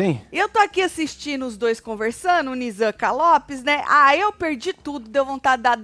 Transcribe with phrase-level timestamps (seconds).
[0.00, 0.26] Hein?
[0.32, 3.84] Eu tô aqui assistindo os dois conversando, o Nizanca Lopes, né?
[3.86, 5.76] Ah, eu perdi tudo, deu vontade da...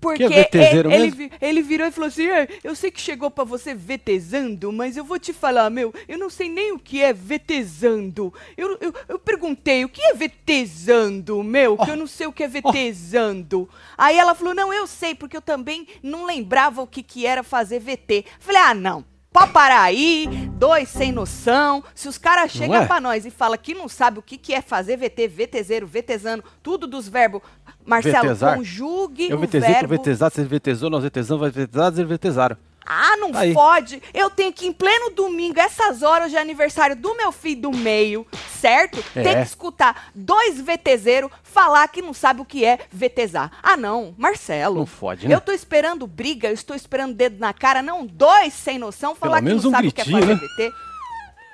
[0.00, 3.30] Porque Que é ele, ele, ele virou e falou assim: "É, Eu sei que chegou
[3.30, 7.02] pra você VTzando, mas eu vou te falar, meu, eu não sei nem o que
[7.02, 8.32] é VTzando.
[8.56, 11.76] Eu, eu, eu perguntei, o que é VTzando, meu?
[11.76, 13.68] Que eu não sei o que é VTzando.
[13.98, 17.42] Aí ela falou: Não, eu sei, porque eu também não lembrava o que, que era
[17.42, 18.24] fazer VT.
[18.38, 19.04] Falei: Ah, não.
[19.32, 20.26] Pode parar aí,
[20.58, 21.84] dois sem noção.
[21.94, 22.86] Se os caras chegam é?
[22.86, 26.44] pra nós e falam que não sabe o que, que é fazer VT, VTZero, VTzando,
[26.62, 27.40] tudo dos verbos.
[27.86, 28.56] Marcelo, VTzar?
[28.56, 29.96] conjugue Eu o VTZ, verbo.
[29.96, 32.56] tu VTZ, vocês VTZou, nós VTZamos, vai VTZ, eles VTZaram.
[32.84, 33.52] Ah, não Aí.
[33.52, 34.02] pode.
[34.12, 38.26] Eu tenho que, em pleno domingo, essas horas de aniversário do meu filho do meio,
[38.58, 38.98] certo?
[39.14, 39.22] É.
[39.22, 43.52] Tem que escutar dois VTZeros falar que não sabe o que é VTzar.
[43.62, 44.14] Ah, não.
[44.18, 44.80] Marcelo.
[44.80, 45.34] Não fode, né?
[45.34, 49.40] Eu tô esperando briga, eu estou esperando dedo na cara, não dois sem noção falar
[49.40, 50.34] que não um sabe o que é fazer né?
[50.34, 50.72] VT.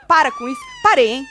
[0.09, 0.61] Para com isso.
[0.83, 1.27] Parei, hein?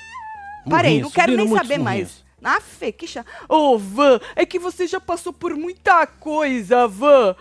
[0.69, 2.23] Parei, não quero nem saber mais.
[2.43, 3.27] Ah, Fê, que chato.
[3.49, 7.35] Ô, Van, é que você já passou por muita coisa, Van.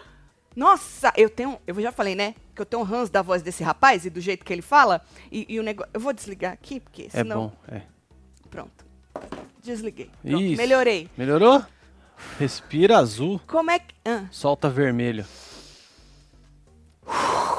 [0.56, 1.58] Nossa, eu tenho.
[1.66, 2.34] Eu já falei, né?
[2.54, 5.00] Que eu tenho um ranço da voz desse rapaz e do jeito que ele fala.
[5.30, 5.90] E, e o negócio.
[5.92, 7.48] Eu vou desligar aqui, porque É senão.
[7.48, 7.82] bom, é.
[8.50, 8.84] Pronto.
[9.62, 10.10] Desliguei.
[10.22, 10.56] Pronto, Isso.
[10.60, 11.08] melhorei.
[11.16, 11.64] Melhorou?
[12.38, 13.92] Respira azul, Como é que.
[14.04, 15.26] Ah, solta vermelho.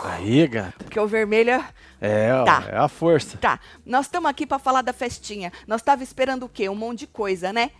[0.03, 0.73] Aí, gata.
[0.77, 1.69] porque o vermelho é.
[2.01, 2.63] É, Tá.
[2.69, 3.37] é a força.
[3.37, 5.51] Tá, nós estamos aqui para falar da festinha.
[5.67, 6.69] Nós tava esperando o quê?
[6.69, 7.71] Um monte de coisa, né?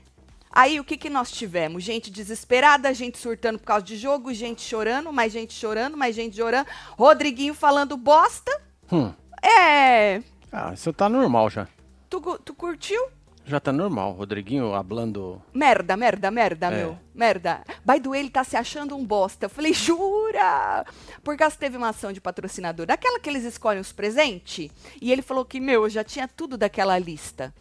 [0.56, 1.84] Aí o que que nós tivemos?
[1.84, 6.38] Gente desesperada, gente surtando por causa de jogo, gente chorando, mais gente chorando, mais gente
[6.38, 6.66] chorando.
[6.98, 8.50] Rodriguinho falando bosta.
[8.89, 9.11] Hum.
[9.44, 10.22] É.
[10.52, 11.67] Ah, isso tá normal já.
[12.09, 13.06] Tu, tu curtiu?
[13.45, 14.14] Já tá normal.
[14.14, 15.42] Rodriguinho hablando.
[15.54, 16.71] Merda, merda, merda, É.
[16.71, 16.98] meu.
[17.14, 17.61] Merda.
[17.86, 19.45] By the way, ele tá se achando um bosta.
[19.45, 20.86] Eu falei, jura?
[21.23, 22.86] Por causa teve uma ação de patrocinador.
[22.86, 24.71] Daquela que eles escolhem os presentes.
[25.02, 27.54] E ele falou que, meu, eu já tinha tudo daquela lista.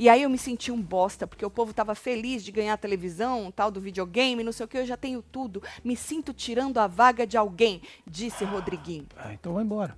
[0.00, 2.76] E aí eu me senti um bosta, porque o povo tava feliz de ganhar a
[2.78, 5.62] televisão, tal do videogame, não sei o que, eu já tenho tudo.
[5.84, 9.06] Me sinto tirando a vaga de alguém, disse Rodriguinho.
[9.14, 9.94] Ah, então vai embora.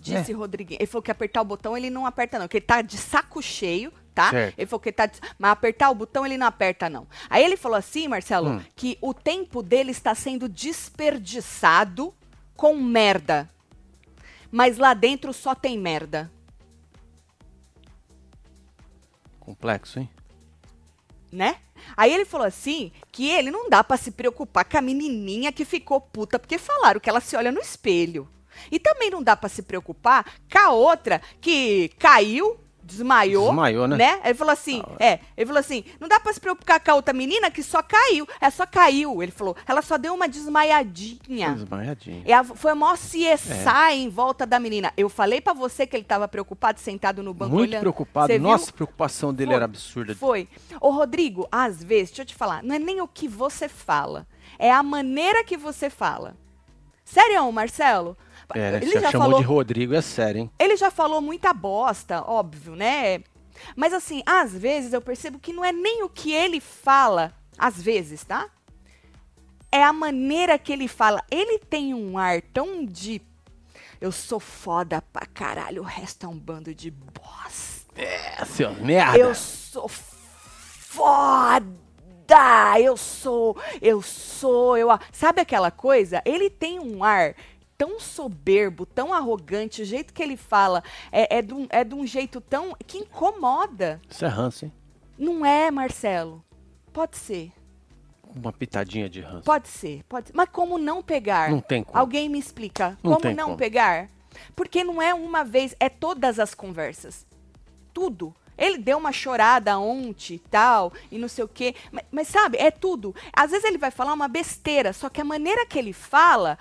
[0.00, 0.78] Disse Rodriguinho.
[0.80, 2.48] Ele falou que apertar o botão ele não aperta, não.
[2.48, 4.30] Que ele tá de saco cheio, tá?
[4.30, 4.58] Certo.
[4.58, 5.06] Ele falou que ele tá.
[5.06, 5.20] De...
[5.38, 7.06] Mas apertar o botão ele não aperta, não.
[7.28, 8.60] Aí ele falou assim, Marcelo, Hum.
[8.74, 12.12] que o tempo dele está sendo desperdiçado
[12.56, 13.48] com merda.
[14.50, 16.28] Mas lá dentro só tem merda.
[19.50, 20.08] Complexo, hein?
[21.32, 21.56] né?
[21.96, 25.64] Aí ele falou assim que ele não dá pra se preocupar com a menininha que
[25.64, 28.28] ficou puta porque falaram que ela se olha no espelho.
[28.70, 32.58] E também não dá pra se preocupar com a outra que caiu,
[32.90, 34.20] desmaiou, Desmaiou, né?
[34.24, 36.94] Ele falou assim, Ah, é, ele falou assim, não dá pra se preocupar com a
[36.94, 41.52] outra menina que só caiu, é só caiu, ele falou, ela só deu uma desmaiadinha.
[41.54, 42.22] Desmaiadinho.
[42.26, 43.28] É foi a maior CSI
[43.66, 43.94] É.
[43.94, 44.92] em volta da menina.
[44.96, 47.80] Eu falei pra você que ele tava preocupado, sentado no banco Muito olhando.
[47.82, 48.26] preocupado.
[48.28, 48.48] Você viu?
[48.48, 49.56] Nossa, a preocupação dele Foi.
[49.56, 50.14] era absurda.
[50.14, 50.48] Foi.
[50.80, 54.26] Ô, Rodrigo, às vezes, deixa eu te falar, não é nem o que você fala,
[54.58, 56.34] é a maneira que você fala.
[57.04, 58.16] Sério, Marcelo?
[58.54, 58.78] É, né?
[58.82, 60.50] ele, já chamou falou, de Rodrigo, é sério, hein?
[60.58, 63.22] ele já falou muita bosta, óbvio, né?
[63.76, 67.80] Mas assim, às vezes eu percebo que não é nem o que ele fala, às
[67.80, 68.48] vezes, tá?
[69.72, 71.22] É a maneira que ele fala.
[71.30, 73.22] Ele tem um ar tão de.
[74.00, 77.80] Eu sou foda pra caralho, o resto é um bando de bosta.
[77.94, 79.18] É, seu merda.
[79.18, 81.80] Eu sou foda!
[82.80, 84.88] Eu sou, eu sou, eu.
[85.10, 86.22] Sabe aquela coisa?
[86.24, 87.34] Ele tem um ar
[87.80, 91.94] tão soberbo, tão arrogante, o jeito que ele fala é, é, de, um, é de
[91.94, 92.76] um jeito tão.
[92.86, 93.98] que incomoda.
[94.06, 94.72] Isso é ranço, hein?
[95.18, 96.44] Não é, Marcelo?
[96.92, 97.50] Pode ser,
[98.36, 99.44] Uma pitadinha de ranço.
[99.44, 100.36] pode ser, pode ser.
[100.36, 101.50] Mas como não pegar?
[101.50, 101.98] Não tem como.
[101.98, 102.98] Alguém me explica.
[103.02, 103.56] Não como não como.
[103.56, 104.10] pegar?
[104.54, 107.26] Porque não é uma vez, é todas as conversas.
[107.94, 108.34] Tudo.
[108.60, 111.74] Ele deu uma chorada ontem e tal, e não sei o quê.
[111.90, 113.14] Mas, mas sabe, é tudo.
[113.32, 116.58] Às vezes ele vai falar uma besteira, só que a maneira que ele fala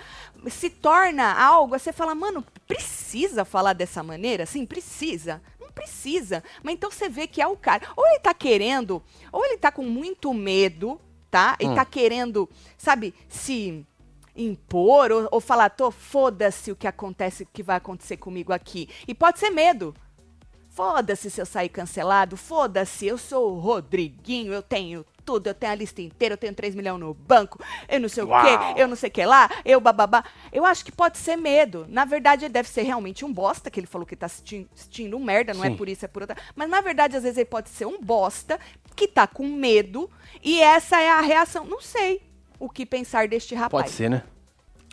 [0.49, 1.77] se torna algo.
[1.77, 4.45] Você fala, mano, precisa falar dessa maneira?
[4.45, 5.41] Sim, precisa.
[5.59, 6.41] Não precisa.
[6.63, 7.85] Mas então você vê que é o cara.
[7.97, 10.99] Ou ele tá querendo, ou ele tá com muito medo,
[11.29, 11.57] tá?
[11.59, 11.75] E Hum.
[11.75, 13.85] tá querendo, sabe, se
[14.35, 18.87] impor ou, ou falar, tô, foda-se o que acontece, o que vai acontecer comigo aqui.
[19.07, 19.93] E pode ser medo.
[20.79, 25.73] Foda-se se eu sair cancelado, foda-se, eu sou o Rodriguinho, eu tenho tudo, eu tenho
[25.73, 28.41] a lista inteira, eu tenho 3 milhões no banco, eu não sei Uau.
[28.41, 30.23] o quê, eu não sei o que lá, eu bababá.
[30.53, 31.85] Eu acho que pode ser medo.
[31.89, 35.17] Na verdade, ele deve ser realmente um bosta, que ele falou que tá assistindo, assistindo
[35.17, 35.75] um merda, não é Sim.
[35.75, 36.37] por isso, é por outra.
[36.55, 38.57] Mas na verdade, às vezes ele pode ser um bosta
[38.95, 40.09] que tá com medo
[40.41, 41.65] e essa é a reação.
[41.65, 42.21] Não sei
[42.57, 43.83] o que pensar deste rapaz.
[43.83, 44.23] Pode ser, né?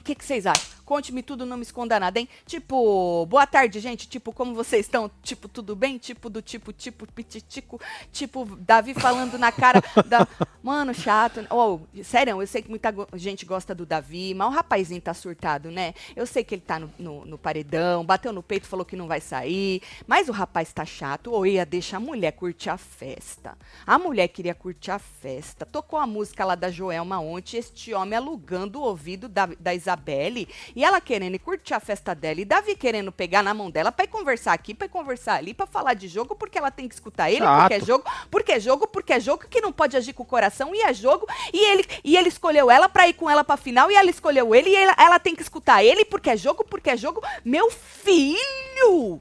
[0.01, 0.76] O que, que vocês acham?
[0.87, 2.29] Conte-me tudo, não me esconda nada, hein?
[2.47, 4.09] Tipo, boa tarde, gente.
[4.09, 5.11] Tipo, como vocês estão?
[5.21, 5.99] Tipo, tudo bem?
[5.99, 7.81] Tipo, do tipo, tipo, pititico.
[8.13, 10.29] Tipo, Davi falando na cara da.
[10.63, 11.45] Mano, chato.
[11.51, 15.73] Oh, sério, eu sei que muita gente gosta do Davi, mas o rapazinho tá surtado,
[15.73, 15.93] né?
[16.15, 19.09] Eu sei que ele tá no, no, no paredão, bateu no peito, falou que não
[19.09, 19.83] vai sair.
[20.07, 21.33] Mas o rapaz tá chato.
[21.33, 23.59] Ou ia deixar a mulher curtir a festa.
[23.85, 25.67] A mulher queria curtir a festa.
[25.67, 30.49] Tocou a música lá da Joelma ontem, este homem alugando o ouvido da, da Isabelle
[30.77, 34.07] e ela querendo curtir a festa dela e Davi querendo pegar na mão dela para
[34.07, 37.41] conversar aqui, para conversar ali, para falar de jogo, porque ela tem que escutar ele,
[37.41, 37.61] Chato.
[37.61, 40.27] porque é jogo, porque é jogo, porque é jogo que não pode agir com o
[40.27, 41.27] coração e é jogo.
[41.51, 44.55] E ele e ele escolheu ela para ir com ela para final e ela escolheu
[44.55, 47.23] ele e ela, ela tem que escutar ele porque é jogo, porque é jogo.
[47.43, 49.19] Meu filho!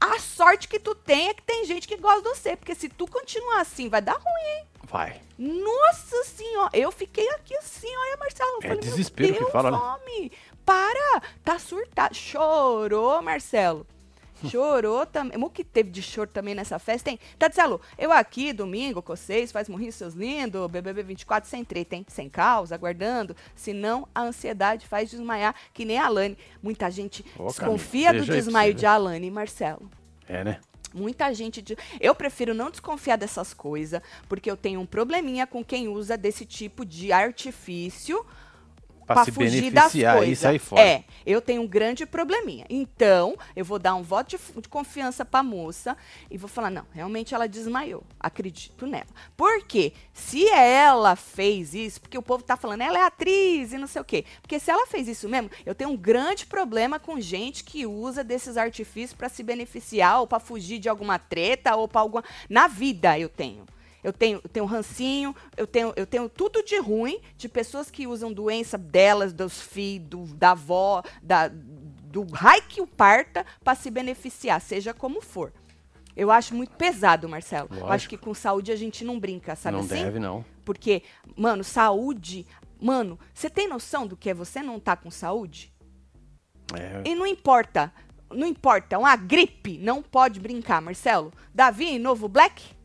[0.00, 2.88] A sorte que tu tem é que tem gente que gosta de você, porque se
[2.88, 4.64] tu continuar assim, vai dar ruim, hein?
[4.84, 5.20] Vai.
[5.38, 8.58] Nossa senhora, eu fiquei aqui assim, olha, Marcelo.
[8.62, 10.30] É falei, desespero Deus, que fala, né?
[10.66, 12.14] Para, tá surtado.
[12.14, 13.86] Chorou, Marcelo.
[14.50, 15.42] Chorou também.
[15.42, 17.18] O que teve de choro também nessa festa, hein?
[17.38, 22.04] Tadzelo, eu aqui, domingo, com vocês, faz morrer seus lindos, BBB 24 sem treta, hein?
[22.08, 23.34] Sem causa, aguardando.
[23.54, 26.36] Senão a ansiedade faz desmaiar, que nem a Alane.
[26.62, 29.88] Muita gente Ô, desconfia do desmaio de Alane, Marcelo.
[30.28, 30.60] É, né?
[30.92, 31.76] Muita gente.
[32.00, 36.44] Eu prefiro não desconfiar dessas coisas, porque eu tenho um probleminha com quem usa desse
[36.44, 38.24] tipo de artifício
[39.06, 40.54] para fugir das coisas.
[40.54, 40.82] E fora.
[40.82, 42.66] É, eu tenho um grande probleminha.
[42.68, 45.96] Então, eu vou dar um voto de, de confiança para a moça
[46.30, 48.02] e vou falar: não, realmente ela desmaiou.
[48.18, 49.06] Acredito nela.
[49.36, 53.86] Porque se ela fez isso, porque o povo tá falando, ela é atriz e não
[53.86, 54.24] sei o quê.
[54.42, 58.24] Porque se ela fez isso mesmo, eu tenho um grande problema com gente que usa
[58.24, 62.24] desses artifícios para se beneficiar ou para fugir de alguma treta ou para alguma.
[62.48, 63.64] Na vida eu tenho
[64.06, 68.06] eu tenho, eu tenho rancinho, eu tenho, eu tenho tudo de ruim de pessoas que
[68.06, 73.74] usam doença delas, dos filhos, do, da avó, da, do raio que o parta para
[73.74, 75.52] se beneficiar, seja como for.
[76.16, 77.66] Eu acho muito pesado, Marcelo.
[77.68, 77.86] Lógico.
[77.86, 79.96] Eu acho que com saúde a gente não brinca, sabe não assim?
[79.96, 80.44] Não deve, não.
[80.64, 81.02] Porque,
[81.36, 82.46] mano, saúde...
[82.80, 85.72] Mano, você tem noção do que é você não tá com saúde?
[86.78, 87.02] É.
[87.04, 87.92] E não importa,
[88.30, 91.32] não importa, uma gripe não pode brincar, Marcelo.
[91.52, 92.75] Davi, novo Black?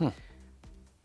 [0.00, 0.10] Hum.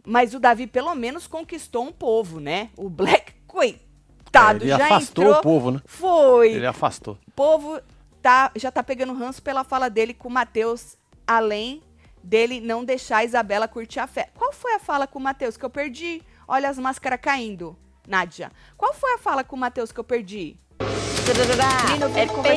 [0.06, 2.70] Mas o Davi pelo menos conquistou um povo, né?
[2.76, 5.82] O Black, coitado, é, ele já afastou entrou, o povo, né?
[5.86, 6.54] Foi.
[6.54, 7.18] Ele afastou.
[7.28, 7.80] O povo
[8.22, 10.98] tá, já tá pegando ranço pela fala dele com o Matheus,
[11.28, 11.84] além
[12.24, 14.30] dele não deixar a Isabela curtir a fé.
[14.36, 16.22] Qual foi a fala com o Matheus que eu perdi?
[16.48, 17.78] Olha as máscaras caindo,
[18.08, 18.52] Nádia.
[18.78, 20.58] Qual foi a fala com o Matheus que eu perdi?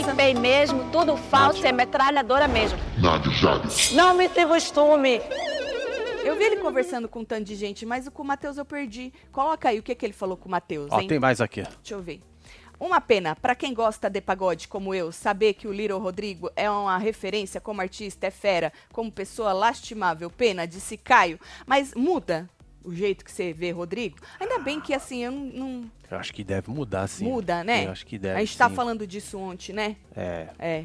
[0.08, 2.78] é bem, mesmo, tudo falso, é metralhadora mesmo.
[2.98, 3.92] Nádia Jales.
[3.92, 5.20] Não me se costume.
[6.24, 9.12] Eu vi ele conversando com um tanto de gente, mas com o Matheus eu perdi.
[9.30, 11.62] Coloca aí o que, que ele falou com o Matheus, Ó, tem mais aqui.
[11.62, 12.20] Deixa eu ver.
[12.78, 16.68] Uma pena, para quem gosta de pagode como eu, saber que o Little Rodrigo é
[16.68, 20.28] uma referência como artista, é fera, como pessoa lastimável.
[20.28, 21.38] Pena, disse Caio.
[21.64, 22.50] Mas muda
[22.84, 24.16] o jeito que você vê Rodrigo.
[24.40, 25.46] Ainda bem que assim, eu não.
[25.46, 25.90] não...
[26.10, 27.24] Eu acho que deve mudar, sim.
[27.24, 27.86] Muda, né?
[27.86, 28.36] Eu acho que deve.
[28.36, 28.74] A gente tá sim.
[28.74, 29.96] falando disso ontem, né?
[30.16, 30.48] É.
[30.58, 30.84] É.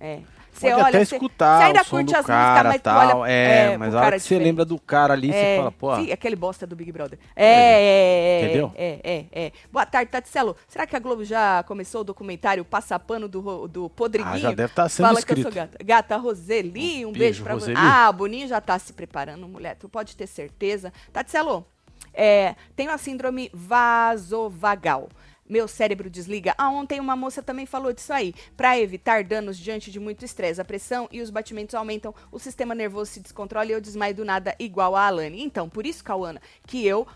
[0.00, 0.20] É.
[0.54, 2.82] Você olha, até cê, escutar você ainda o som curte do as cara, músicas, mas
[2.82, 5.56] tal, olha, é, é, mas a hora que você lembra do cara ali, você é,
[5.56, 5.96] fala, pô...
[5.96, 7.18] Sim, aquele bosta do Big Brother.
[7.34, 8.72] É, é, é, Entendeu?
[8.76, 9.52] É, é, é.
[9.72, 10.56] Boa tarde, Taticelo.
[10.68, 14.34] Será que a Globo já começou o documentário Passapano do, do Podriguinho?
[14.34, 15.42] Ah, já deve estar tá sendo Fala escrito.
[15.42, 15.84] que eu sou gata.
[15.84, 17.74] Gata Roseli, um, um beijo, beijo pra você.
[17.76, 20.92] Ah, o Boninho já tá se preparando, mulher, tu pode ter certeza.
[21.12, 21.66] Taticelo,
[22.12, 25.08] é, tenho a síndrome vasovagal
[25.48, 26.54] meu cérebro desliga.
[26.56, 28.34] Ah, ontem uma moça também falou disso aí.
[28.56, 32.74] Para evitar danos diante de muito estresse, a pressão e os batimentos aumentam, o sistema
[32.74, 35.42] nervoso se descontrola e eu desmaio do nada igual a Alane.
[35.42, 37.06] Então, por isso, Cauana, que eu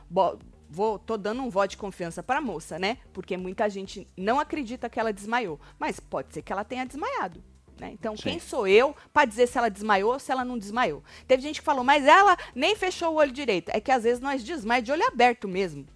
[0.70, 2.98] vou tô dando um voto de confiança para a moça, né?
[3.12, 7.42] Porque muita gente não acredita que ela desmaiou, mas pode ser que ela tenha desmaiado.
[7.80, 7.92] Né?
[7.92, 8.24] Então, Sim.
[8.24, 11.02] quem sou eu para dizer se ela desmaiou ou se ela não desmaiou?
[11.26, 13.70] Teve gente que falou, mas ela nem fechou o olho direito.
[13.70, 15.86] É que às vezes nós desmaiamos de olho aberto mesmo.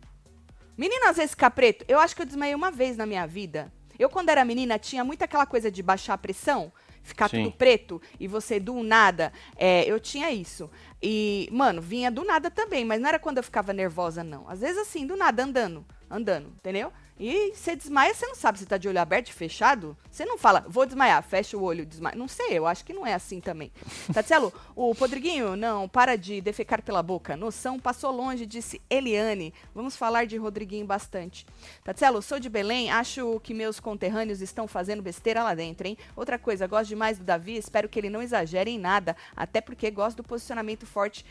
[0.82, 1.84] Menina, às vezes ficar preto.
[1.86, 3.72] Eu acho que eu desmaiei uma vez na minha vida.
[3.96, 6.72] Eu, quando era menina, tinha muito aquela coisa de baixar a pressão,
[7.04, 7.44] ficar Sim.
[7.44, 9.32] tudo preto e você do nada.
[9.54, 10.68] É, eu tinha isso.
[11.00, 14.48] E, mano, vinha do nada também, mas não era quando eu ficava nervosa, não.
[14.48, 16.92] Às vezes, assim, do nada, andando, andando, entendeu?
[17.24, 19.96] E você desmaia, você não sabe se tá de olho aberto e fechado.
[20.10, 22.16] Você não fala, vou desmaiar, fecha o olho, desmaia.
[22.16, 23.70] Não sei, eu acho que não é assim também.
[24.12, 27.36] Tatielo, o Podriguinho, não, para de defecar pela boca.
[27.36, 29.54] Noção passou longe, disse Eliane.
[29.72, 31.46] Vamos falar de Rodriguinho bastante.
[31.84, 35.96] Tatielo, sou de Belém, acho que meus conterrâneos estão fazendo besteira lá dentro, hein?
[36.16, 39.92] Outra coisa, gosto demais do Davi, espero que ele não exagere em nada, até porque
[39.92, 41.24] gosto do posicionamento forte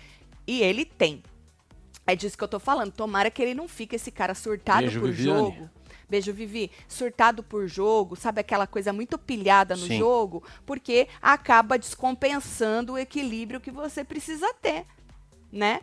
[0.48, 1.21] e ele tem.
[2.07, 2.93] É disso que eu tô falando.
[2.93, 5.38] Tomara que ele não fique esse cara surtado Beijo, por Viviane.
[5.38, 5.81] jogo
[6.12, 6.70] Beijo, Vivi.
[6.89, 9.98] Surtado por jogo, sabe aquela coisa muito pilhada no Sim.
[9.98, 14.86] jogo, porque acaba descompensando o equilíbrio que você precisa ter,
[15.50, 15.80] né?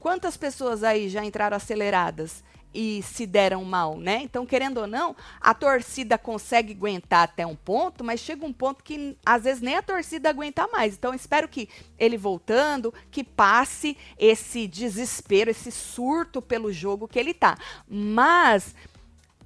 [0.00, 2.42] Quantas pessoas aí já entraram aceleradas
[2.74, 4.20] e se deram mal, né?
[4.22, 8.82] Então, querendo ou não, a torcida consegue aguentar até um ponto, mas chega um ponto
[8.82, 10.94] que às vezes nem a torcida aguenta mais.
[10.94, 17.32] Então, espero que ele voltando, que passe esse desespero, esse surto pelo jogo que ele
[17.32, 17.56] tá.
[17.88, 18.74] Mas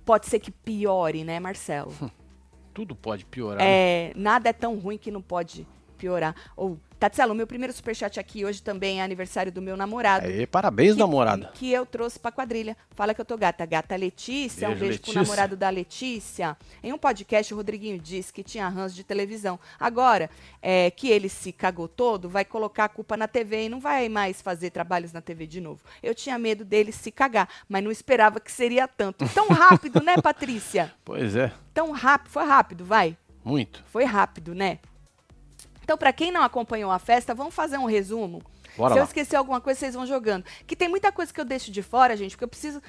[0.06, 1.92] pode ser que piore, né, Marcelo?
[2.72, 3.58] Tudo pode piorar.
[3.58, 3.64] né?
[3.68, 6.34] É, nada é tão ruim que não pode piorar.
[6.56, 10.26] Ou, Tatselo, meu primeiro superchat aqui hoje também é aniversário do meu namorado.
[10.26, 11.50] Aê, parabéns, que, namorada.
[11.54, 12.74] Que eu trouxe pra quadrilha.
[12.92, 13.66] Fala que eu tô gata.
[13.66, 15.22] Gata Letícia, um Beijo, beijo pro Letícia.
[15.22, 16.56] namorado da Letícia.
[16.82, 19.58] Em um podcast, o Rodriguinho disse que tinha ranço de televisão.
[19.78, 20.30] Agora,
[20.62, 24.08] é, que ele se cagou todo, vai colocar a culpa na TV e não vai
[24.08, 25.80] mais fazer trabalhos na TV de novo.
[26.02, 29.28] Eu tinha medo dele se cagar, mas não esperava que seria tanto.
[29.34, 30.92] Tão rápido, né, Patrícia?
[31.04, 32.30] Pois é, Tão rápido.
[32.32, 33.16] Foi rápido, vai.
[33.44, 33.84] muito.
[33.86, 34.78] Foi rápido, né?
[35.86, 38.42] Então, para quem não acompanhou a festa, vamos fazer um resumo.
[38.76, 39.06] Bora Se eu lá.
[39.06, 40.44] esquecer alguma coisa, vocês vão jogando.
[40.66, 42.82] Que tem muita coisa que eu deixo de fora, gente, porque eu preciso,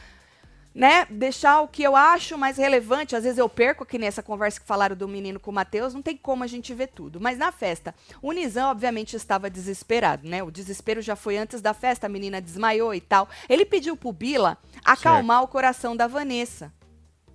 [0.73, 3.15] né, deixar o que eu acho mais relevante.
[3.15, 6.01] Às vezes eu perco, que nessa conversa que falaram do menino com o Matheus, não
[6.01, 7.21] tem como a gente ver tudo.
[7.21, 10.41] Mas na festa, o Nizam, obviamente, estava desesperado, né?
[10.41, 13.29] O desespero já foi antes da festa, a menina desmaiou e tal.
[13.47, 16.73] Ele pediu pro Bila acalmar o coração da Vanessa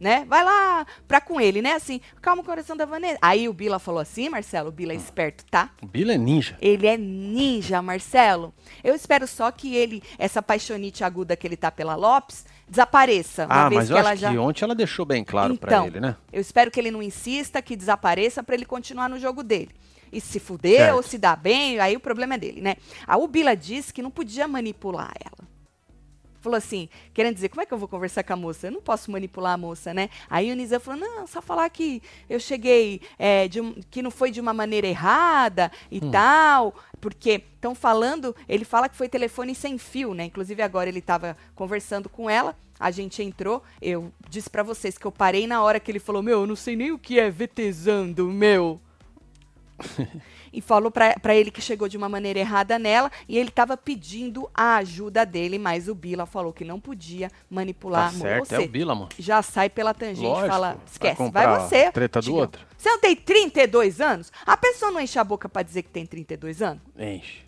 [0.02, 0.26] né?
[0.28, 1.74] Vai lá pra com ele, né?
[1.74, 3.18] Assim, calma o coração da Vanessa.
[3.22, 5.70] Aí o Bila falou assim, Marcelo, o Bila é esperto, tá?
[5.80, 6.58] O Bila é ninja.
[6.60, 8.52] Ele é ninja, Marcelo.
[8.82, 13.46] Eu espero só que ele, essa paixonite aguda que ele tá pela Lopes, desapareça.
[13.48, 14.30] Ah, mas eu acho já.
[14.30, 16.16] que ontem ela deixou bem claro pra Então, ele, né?
[16.32, 19.70] Eu espero que ele não insista, que desapareça pra ele continuar no jogo dele.
[20.12, 20.96] E se fuder Certo.
[20.96, 22.74] ou se dar bem, aí o problema é dele, né?
[23.06, 25.48] A Ubila disse que não podia manipular ela.
[26.42, 28.66] Falou assim, querendo dizer, como é que eu vou conversar com a moça?
[28.66, 30.10] Eu não posso manipular a moça, né?
[30.28, 34.32] Aí o Nizam falou, não, só falar que eu cheguei, é, um- que não foi
[34.32, 39.78] de uma maneira errada e tal, porque estão falando, ele fala que foi telefone sem
[39.78, 40.24] fio, né?
[40.24, 45.06] Inclusive agora ele estava conversando com ela, a gente entrou, eu disse pra vocês que
[45.06, 47.30] eu parei na hora que ele falou, meu, eu não sei nem o que é
[47.30, 48.80] VTzando, meu.
[50.52, 53.76] e falou pra, pra ele que chegou de uma maneira errada nela e ele tava
[53.76, 58.54] pedindo a ajuda dele, mas o Bila falou que não podia manipular Tá certo, Você
[58.56, 59.08] é o Bila, mano.
[59.18, 60.46] já sai pela tangente Lógico.
[60.46, 61.90] e fala, esquece, vai, você.
[61.92, 62.64] treta do outro.
[62.76, 64.32] Você não tem 32 anos?
[64.44, 66.82] A pessoa não enche a boca pra dizer que tem 32 anos?
[66.98, 67.42] Enche.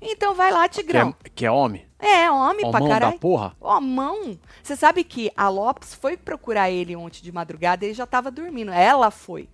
[0.00, 1.14] Então vai lá, Que Tigrão.
[1.24, 1.84] é, que é homem?
[1.98, 3.12] É, homem pra Homão caralho.
[3.14, 3.56] da porra?
[3.60, 4.38] Ó, mão.
[4.62, 8.30] Você sabe que a Lopes foi procurar ele ontem de madrugada e ele já tava
[8.30, 8.70] dormindo.
[8.70, 9.48] Ela foi.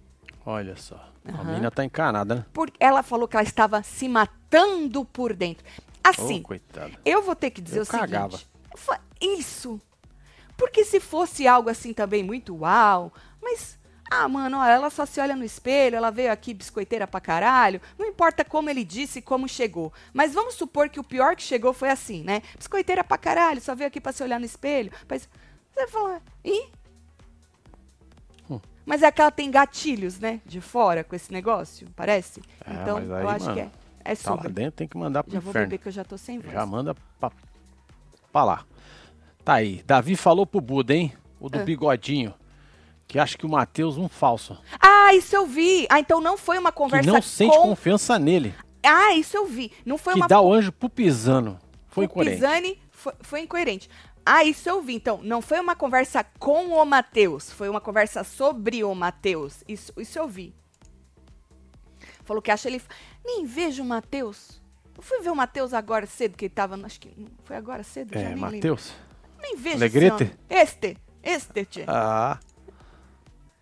[0.47, 0.97] Olha só.
[1.27, 1.45] A Aham.
[1.45, 2.45] menina tá encanada, né?
[2.53, 5.65] Porque ela falou que ela estava se matando por dentro.
[6.03, 6.93] Assim, coitada.
[7.05, 8.01] eu vou ter que dizer Eu o seguinte.
[8.01, 8.39] cagava.
[8.77, 9.81] fa- Isso.
[10.57, 13.79] Porque se fosse algo assim também muito uau, mas.
[14.11, 17.81] Ah, mano, ó, ela só se olha no espelho, ela veio aqui biscoiteira pra caralho.
[17.99, 19.91] Não importa como ele disse e como chegou.
[20.13, 22.43] Mas vamos supor que o pior que chegou foi assim, né?
[22.57, 24.93] Biscoiteira pra caralho, só veio aqui pra se olhar no espelho.
[25.09, 25.27] Mas
[25.75, 26.67] você fala, ih?
[28.87, 30.41] Mas é que ela tem gatilhos, né?
[30.45, 32.43] De fora com esse negócio, parece?
[32.67, 33.71] É, então, aí, eu acho mano, que é.
[34.07, 35.69] É Tá lá dentro, tem que mandar pro Já vou inferno.
[35.69, 36.53] beber que eu já tô sem voz.
[36.53, 37.33] Já manda pra,
[38.31, 38.65] pra lá.
[39.43, 39.83] Tá aí.
[39.87, 41.13] Davi falou pro Buda, hein?
[41.41, 41.63] O do Ah.
[41.65, 42.35] bigodinho.
[43.09, 44.59] Que acha que o Matheus um falso.
[44.81, 45.87] Ah, isso eu vi.
[45.91, 47.63] Ah, então não foi uma Que conversa não sente com...
[47.63, 48.55] confiança nele.
[48.83, 49.73] Ah, isso eu vi.
[49.87, 51.59] Não foi que uma dá o anjo pro Pisano.
[51.89, 52.37] Foi o incoerente.
[52.37, 53.89] Pisani foi, foi incoerente.
[54.27, 54.95] Ah, isso eu vi.
[54.95, 59.63] Então, não foi uma conversa com o Matheus, foi uma conversa sobre o Matheus.
[59.69, 60.55] Isso, isso eu vi.
[62.25, 62.81] Falou que acha ele.
[63.25, 64.63] Nem vejo o Matheus.
[64.97, 66.75] Eu fui ver o Matheus agora cedo, que ele tava.
[66.87, 68.35] Acho que não foi agora cedo, já É.
[68.37, 68.93] Matheus.
[69.43, 70.31] Nem vejo esse homem.
[70.49, 71.85] Este, este, tchê.
[71.87, 72.39] Ah,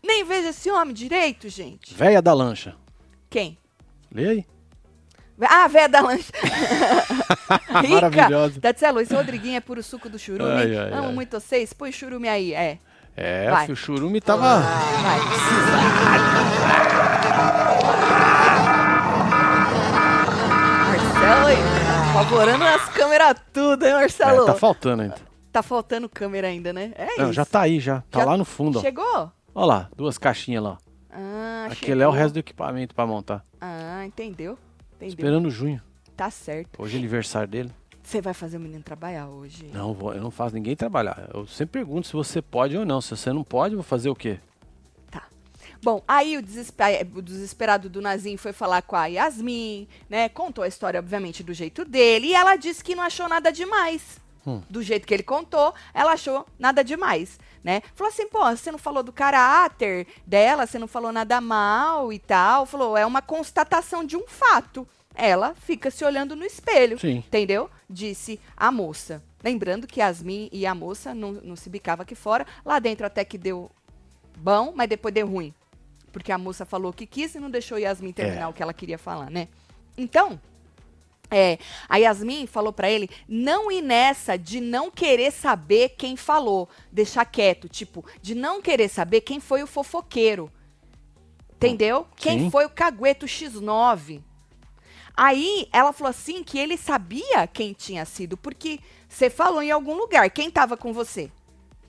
[0.05, 1.95] Nem vejo esse homem direito, gente.
[1.95, 2.77] véia da lancha.
[3.31, 3.59] Quem?
[4.13, 4.47] Lê aí.
[5.49, 6.33] Ah, véia da lancha.
[7.83, 8.09] Rica.
[8.11, 8.61] Maravilhosa.
[8.61, 10.51] Tatselo, esse Rodriguinho é puro suco do churume.
[10.51, 11.13] Ai, ai, Amo ai.
[11.15, 11.73] muito vocês.
[11.73, 12.79] Põe churume aí, é.
[13.17, 13.71] É, Vai.
[13.71, 14.61] o churume tava.
[14.61, 16.23] Vai.
[20.13, 21.57] Marcelo aí,
[22.13, 24.43] favorando as câmeras tudo, hein, Marcelo?
[24.43, 25.15] É, tá faltando ainda.
[25.51, 26.93] Tá faltando câmera ainda, né?
[26.95, 27.33] É Não, isso.
[27.35, 28.03] já tá aí, já.
[28.11, 28.81] Tá Já lá no fundo.
[28.81, 29.31] Chegou?
[29.55, 30.79] Ó lá, duas caixinhas lá.
[31.11, 32.23] Ah, Aquele é o chegou.
[32.23, 33.45] resto do equipamento pra montar.
[33.61, 34.59] Ah, entendeu?
[35.07, 35.25] Entendeu.
[35.25, 35.81] Esperando junho.
[36.17, 36.81] Tá certo.
[36.83, 37.71] Hoje é aniversário dele.
[38.03, 39.71] Você vai fazer o menino trabalhar hoje?
[39.73, 41.29] Não, vou- eu não faço ninguém trabalhar.
[41.33, 43.01] Eu sempre pergunto se você pode ou não.
[43.01, 44.41] Se você não pode, eu vou fazer o quê?
[45.11, 45.23] Tá.
[45.83, 46.83] Bom, aí o, desespe-
[47.15, 50.29] o desesperado do Nazim foi falar com a Yasmin, né?
[50.29, 52.29] Contou a história, obviamente, do jeito dele.
[52.29, 54.21] E ela disse que não achou nada demais.
[54.45, 54.61] Hum.
[54.69, 57.39] Do jeito que ele contou, ela achou nada demais.
[57.63, 57.83] Né?
[57.95, 62.19] Falou assim, pô, você não falou do caráter dela, você não falou nada mal e
[62.19, 62.67] tal.
[62.67, 64.87] Falou, é uma constatação de um fato.
[65.15, 67.19] Ela fica se olhando no espelho, Sim.
[67.19, 67.71] entendeu?
[67.89, 69.23] Disse a moça.
[69.45, 72.47] Lembrando que Yasmin e a moça não, não se bicava aqui fora.
[72.65, 73.71] Lá dentro até que deu
[74.39, 75.53] bom, mas depois deu ruim.
[76.13, 78.47] Porque a moça falou o que quis e não deixou Yasmin terminar É.
[78.47, 79.49] o que ela queria falar, né?
[79.97, 80.41] Então,
[81.33, 81.59] é,
[81.89, 87.25] a Yasmin falou pra ele não ir nessa de não querer saber quem falou, deixar
[87.25, 90.53] quieto, tipo, de não querer saber quem foi o fofoqueiro.
[91.57, 92.07] Entendeu?
[92.17, 92.51] Quem Sim.
[92.51, 94.21] foi o cagueto X9.
[95.17, 99.95] Aí ela falou assim que ele sabia quem tinha sido, porque você falou em algum
[99.95, 100.29] lugar.
[100.31, 101.31] Quem tava com você?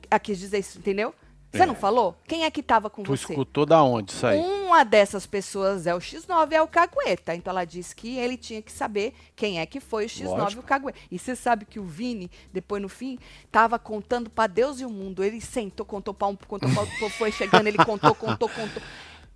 [0.09, 1.13] Ela quis dizer isso, entendeu?
[1.53, 1.65] Você É.
[1.67, 2.15] não falou?
[2.27, 3.31] Quem é que tava com Tu você?
[3.31, 4.39] escutou da onde isso aí?
[4.39, 7.35] Uma dessas pessoas é o X9, é o Cagueta.
[7.35, 10.27] Então ela disse que ele tinha que saber quem é que foi o X9 e
[10.39, 10.61] Lógico.
[10.63, 10.97] o Cagueta.
[11.11, 13.19] E você sabe que o Vini, depois no fim,
[13.51, 15.23] tava contando pra Deus e o mundo.
[15.23, 18.81] Ele sentou, contou pra um, contou pra outro, foi chegando, ele contou, contou, contou.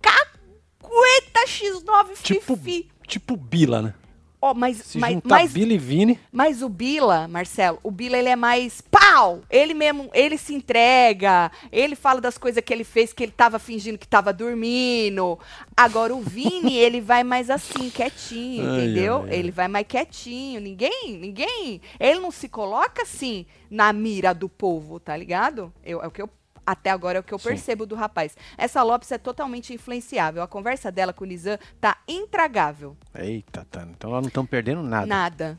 [0.02, 2.90] Cagueta X9 Tipo, Fifi.
[3.06, 3.94] tipo Bila, né?
[4.40, 8.16] Ó, mas, Se mas, juntar mas, Bila e Vini, mas o Bila, Marcelo, o Bila
[8.16, 9.40] ele é mais pau.
[9.50, 11.50] Ele mesmo, ele se entrega.
[11.72, 15.36] Ele fala das coisas que ele fez, que ele tava fingindo que tava dormindo.
[15.76, 19.22] Agora o Vini, ele vai mais assim, quietinho, Ai, entendeu?
[19.24, 19.38] ai, ai.
[19.38, 20.60] Ele vai mais quietinho.
[20.60, 25.72] Ninguém, ninguém, ele não se coloca assim na mira do povo, tá ligado?
[25.84, 26.30] Eu, é o que eu
[26.70, 27.48] até agora é o que eu Sim.
[27.48, 28.36] percebo do rapaz.
[28.56, 30.42] Essa Lopes é totalmente influenciável.
[30.42, 32.96] A conversa dela com o Nizam tá intragável.
[33.14, 33.92] Eita, Tana.
[33.96, 35.06] Então nós não estamos perdendo nada.
[35.06, 35.58] Nada.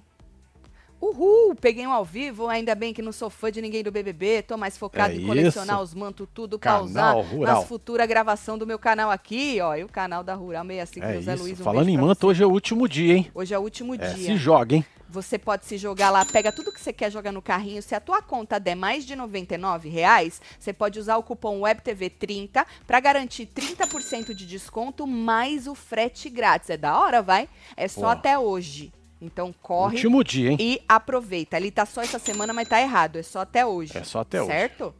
[1.01, 4.41] Uhul, peguei um ao vivo, ainda bem que não sou fã de ninguém do BBB,
[4.41, 5.83] tô mais focado É em colecionar isso.
[5.85, 7.55] os mantos tudo pra Canal usar Rural.
[7.55, 11.13] nas futuras gravação do meu canal aqui, ó, e o canal da Rural 65 É
[11.13, 11.43] do Zé isso.
[11.43, 11.59] Luiz.
[11.61, 13.31] um Falando em manto, hoje é o último dia, hein?
[13.33, 14.25] Hoje é o último É, dia.
[14.25, 14.85] se joga, hein?
[15.09, 17.81] Você pode se jogar lá, pega tudo que você quer jogar no carrinho.
[17.81, 22.63] Se a tua conta der mais de 99 reais, você pode usar o cupom WebTV30
[22.85, 26.69] para garantir 30% de desconto mais o frete grátis.
[26.69, 27.49] É da hora, vai?
[27.75, 28.93] É só até hoje.
[29.21, 30.57] Então corre Último dia, hein?
[30.59, 31.57] e aproveita.
[31.57, 33.17] Ele tá só essa semana, mas tá errado.
[33.17, 33.97] É só até hoje.
[33.97, 34.51] É só até hoje.
[34.51, 34.93] Certo?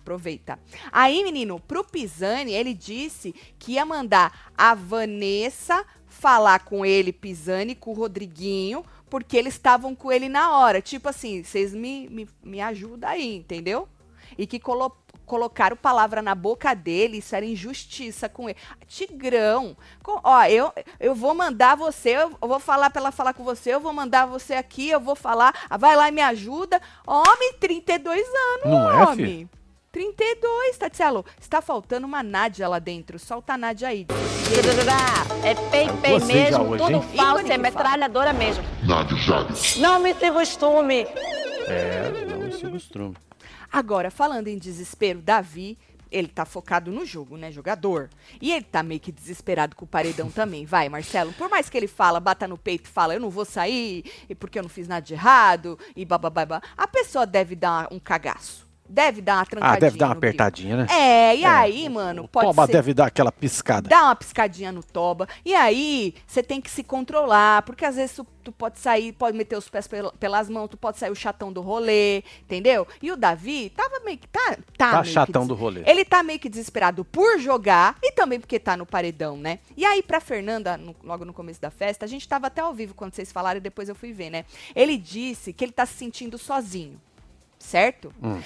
[0.00, 0.58] Aproveita.
[0.92, 7.74] Aí, menino, pro Pisani, ele disse que ia mandar a Vanessa falar com ele, Pisani,
[7.74, 10.82] com o Rodriguinho, porque eles estavam com ele na hora.
[10.82, 13.88] Tipo assim, vocês me, me, me ajudam aí, entendeu?
[14.36, 14.90] E que colo
[15.24, 18.58] colocaram palavra na boca dele, isso era injustiça com ele.
[18.88, 23.44] Tigrão, com- ó, eu, eu vou mandar você, eu vou falar pra ela falar com
[23.44, 26.82] você, eu vou mandar você aqui, eu vou falar, ah, vai lá e me ajuda.
[27.06, 29.26] Homem, 32 anos, Não é, homem.
[29.26, 29.50] filho?
[29.94, 31.24] 32, Tatielo.
[31.40, 33.16] Está faltando uma Nádia lá dentro.
[33.16, 34.04] Solta a Nádia aí.
[35.44, 37.16] É pei, pei Você já mesmo, hoje, tudo hein?
[37.16, 38.64] falso, é metralhadora mesmo.
[38.82, 39.76] Nádia Jales.
[39.76, 41.06] Não me se costume.
[41.68, 43.14] É, não se costume.
[43.70, 45.78] Agora, falando em desespero, Davi,
[46.10, 48.10] ele tá focado no jogo, né, jogador?
[48.42, 50.66] E ele tá meio que desesperado com o paredão também.
[50.66, 51.32] Vai, Marcelo.
[51.34, 54.34] Por mais que ele fala, bata no peito e fala, eu não vou sair, e
[54.34, 56.60] porque eu não fiz nada de errado, e bababá.
[56.76, 58.63] A pessoa deve dar um cagaço.
[58.86, 59.76] Deve dar uma trancadinha.
[59.76, 60.86] Ah, deve dar uma apertadinha, né?
[60.90, 62.72] É, e É, aí, mano, o pode Toba ser...
[62.72, 63.88] deve dar aquela piscada.
[63.88, 65.26] Dá uma piscadinha no toba.
[65.42, 69.38] E aí, você tem que se controlar, porque às vezes tu, tu pode sair, pode
[69.38, 72.86] meter os pés pel- pelas mãos, tu pode sair o chatão do rolê, entendeu?
[73.02, 74.28] E o Davi tava meio que.
[74.28, 75.82] Tá, tá, Tá que chatão des- do rolê.
[75.86, 79.60] Ele tá meio que desesperado por jogar e também porque tá no paredão, né?
[79.76, 82.74] E aí, pra Fernanda, no- logo no começo da festa, a gente tava até ao
[82.74, 84.44] vivo quando vocês falaram e depois eu fui ver, né?
[84.76, 87.00] Ele disse que ele tá se sentindo sozinho.
[87.58, 88.12] Certo?
[88.22, 88.42] Hum.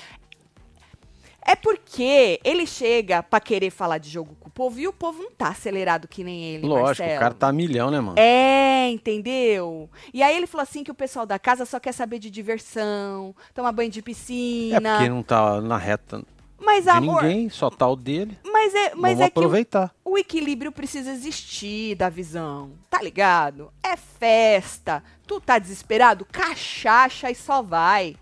[1.51, 5.23] É porque ele chega pra querer falar de jogo com o povo e o povo
[5.23, 7.17] não tá acelerado que nem ele, Lógico, Marcelo.
[7.17, 8.19] o cara tá milhão, né, mano?
[8.19, 9.89] É, entendeu?
[10.13, 13.35] E aí ele falou assim que o pessoal da casa só quer saber de diversão,
[13.55, 14.97] tomar banho de É piscina.
[14.97, 16.23] porque não tá na reta
[16.61, 18.37] mas de amor, ninguém, só tá o dele.
[18.45, 19.95] mas é, mas Vamos é que o, aproveitar.
[20.05, 23.73] o equilíbrio precisa existir da visão, tá ligado?
[23.83, 25.03] É festa.
[25.27, 26.27] Tu tá desesperado?
[26.31, 28.17] Cachaça e só vai.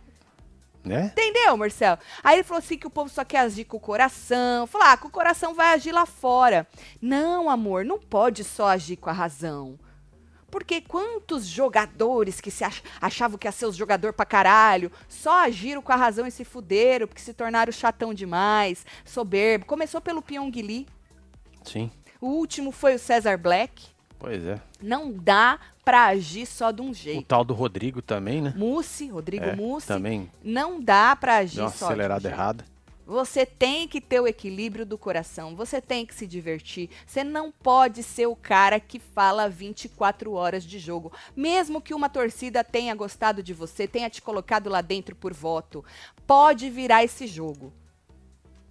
[0.87, 1.07] Né?
[1.13, 1.99] Entendeu, Marcelo?
[2.23, 4.67] Aí ele falou assim que o povo só quer agir com o coração.
[4.67, 6.67] Falar, ah, com o coração vai agir lá fora.
[7.03, 9.79] Não, amor, não pode só agir com a razão.
[10.49, 15.41] Porque quantos jogadores que se ach- achavam que ia ser os jogador pra caralho, só
[15.45, 19.67] agiram com a razão e se fuderam, porque se tornaram chatão demais, soberbo.
[19.67, 20.87] Começou pelo Pyong Lee,
[21.65, 21.91] Sim.
[22.21, 23.89] o último foi o Cesar Black.
[24.19, 24.61] Pois é.
[24.81, 27.23] Não dá pra agir só de um O jeito.
[27.27, 28.53] tal do Rodrigo também, né?
[28.57, 32.27] Mussi, Rodrigo É, Mussi, também não dá pra agir só de um jeito.
[32.27, 32.65] errada.
[33.07, 36.91] Você tem que ter o equilíbrio do coração, você tem que se divertir.
[37.07, 41.13] Você não pode ser o cara que fala 24 horas de jogo.
[41.37, 45.85] Mesmo que uma torcida tenha gostado de você, tenha te colocado lá dentro por voto,
[46.27, 47.73] pode virar esse jogo.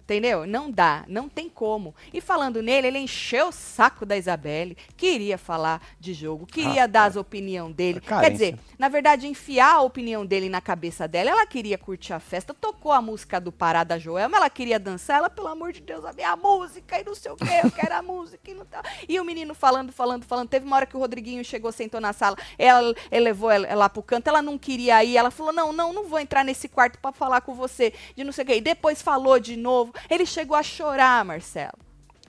[0.06, 0.46] Entendeu?
[0.46, 1.92] Não dá, não tem como.
[2.14, 6.86] E falando nele, ele encheu o saco da Isabelle, queria falar de jogo, queria Ah,
[6.86, 8.00] dar as opinião dele.
[8.00, 11.30] Quer dizer, na verdade, enfiar a opinião dele na cabeça dela.
[11.30, 15.16] Ela queria curtir a festa, tocou a música do Pará da Joelma, ela queria dançar,
[15.18, 17.94] ela, pelo amor de Deus, a minha música e não sei o quê, eu quero
[17.96, 18.84] a música e não tá.
[19.08, 20.48] E o menino falando, falando, falando.
[20.48, 24.04] Teve uma hora que o Rodriguinho chegou, sentou na sala, ela, levou ela lá pro
[24.04, 27.10] canto, ela não queria ir, ela falou: não, não, não vou entrar nesse quarto pra
[27.10, 28.56] falar com você, de não sei o quê.
[28.58, 29.95] E depois falou de novo.
[30.10, 31.86] Ele chegou a chorar, Marcelo.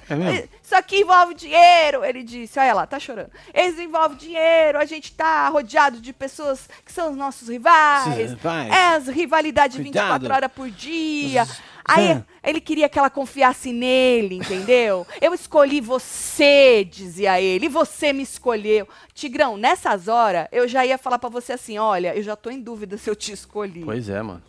[0.10, 0.48] É?
[0.64, 2.58] Isso aqui envolve dinheiro, ele disse.
[2.60, 3.30] Olha lá, tá chorando.
[3.54, 8.32] Isso envolve dinheiro, a gente tá rodeado de pessoas que são os nossos rivais.
[8.32, 8.72] Rivais.
[8.72, 10.22] É, as rivalidades Cuidado.
[10.22, 11.46] 24 horas por dia.
[11.84, 15.08] Aí ele queria que ela confiasse nele, entendeu?
[15.22, 18.88] Eu escolhi você, dizia ele, e você me escolheu.
[19.14, 22.62] Tigrão, nessas horas, eu já ia falar pra você assim: olha, eu já tô em
[22.62, 23.84] dúvida se eu te escolhi.
[23.84, 24.44] Pois é, mano.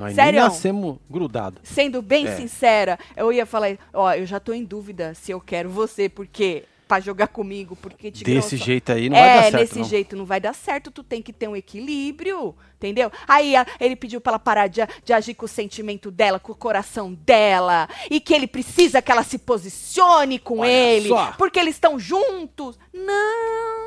[0.00, 0.32] Nós Sério?
[0.40, 1.60] nem nascemos grudados.
[1.62, 2.34] Sendo bem É.
[2.36, 6.64] sincera, eu ia falar, ó, eu já tô em dúvida se eu quero você, porque
[6.88, 9.78] pra jogar comigo, porque Tigrão, Desse só- jeito aí não é, vai dar certo, nesse
[9.78, 9.84] não.
[9.84, 13.12] jeito não vai dar certo, tu tem que ter um equilíbrio, entendeu?
[13.28, 16.50] Aí a- ele pediu pra ela parar de, de agir com o sentimento dela, com
[16.50, 21.32] o coração dela, e que ele precisa que ela se posicione com Olha ele, só.
[21.38, 22.76] porque eles estão juntos.
[22.92, 23.79] Não!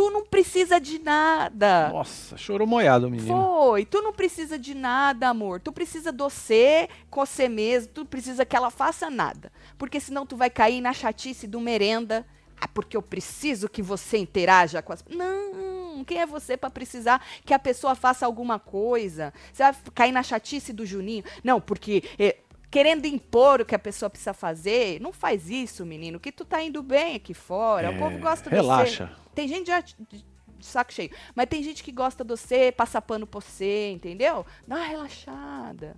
[0.00, 1.90] Tu não precisa de nada.
[1.90, 3.34] Nossa, chorou molhado o menino.
[3.34, 3.84] Foi.
[3.84, 5.60] Tu não precisa de nada, amor.
[5.60, 7.92] Tu precisa do você com você mesmo.
[7.92, 9.52] Tu precisa que ela faça nada.
[9.76, 12.26] Porque senão tu vai cair na chatice do merenda.
[12.58, 15.04] Ah, porque eu preciso que você interaja com as.
[15.06, 19.34] Não, quem é você pra precisar que a pessoa faça alguma coisa?
[19.52, 21.24] Você vai cair na chatice do Juninho?
[21.44, 22.02] Não, porque.
[22.18, 22.38] eh,
[22.72, 26.62] Querendo impor o que a pessoa precisa fazer, não faz isso, menino, que tu tá
[26.62, 27.90] indo bem aqui fora.
[27.90, 29.10] o É, povo gosta de relaxa.
[29.40, 29.48] Você.
[29.48, 30.24] Tem gente já de,
[30.60, 31.10] saco cheio.
[31.34, 34.44] Mas tem gente que gosta de você, passa pano pra você, entendeu?
[34.66, 35.96] Dá uma relaxada.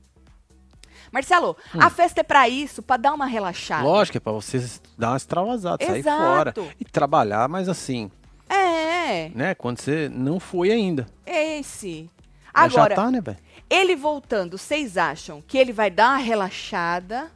[1.10, 3.82] Marcelo, a festa é pra isso, pra dar uma relaxada.
[3.82, 3.90] Hum.
[3.90, 6.22] Lógico, é pra vocês dar uma extravasada, sair Exato.
[6.62, 6.74] fora.
[6.78, 8.10] E trabalhar, mas assim,
[8.48, 9.54] É, né?
[9.54, 11.06] Quando você não foi ainda.
[11.26, 12.08] esse.
[12.54, 13.38] Mas Agora, já tá, né, velho?
[13.68, 17.30] ele voltando, vocês acham que ele vai dar uma relaxada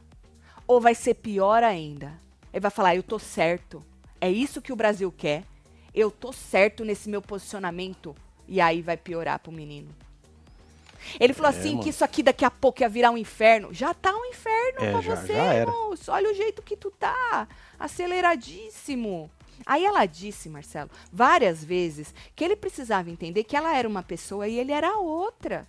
[0.67, 2.13] ou vai ser pior ainda?
[2.53, 3.83] Ele vai falar, eu tô certo.
[4.21, 5.43] É isso que o Brasil quer.
[5.97, 8.15] Eu tô certo nesse meu posicionamento.
[8.47, 9.89] E aí vai piorar pro menino.
[11.19, 11.83] Ele falou É, assim mano.
[11.83, 13.73] que isso aqui daqui a pouco ia virar um inferno.
[13.73, 16.11] Já tá um inferno É, pra já- você, já moço.
[16.11, 17.47] Olha o jeito que tu tá.
[17.79, 19.29] Aceleradíssimo.
[19.65, 24.47] Aí ela disse, Marcelo, várias vezes que ele precisava entender que ela era uma pessoa
[24.47, 25.67] e ele era outra.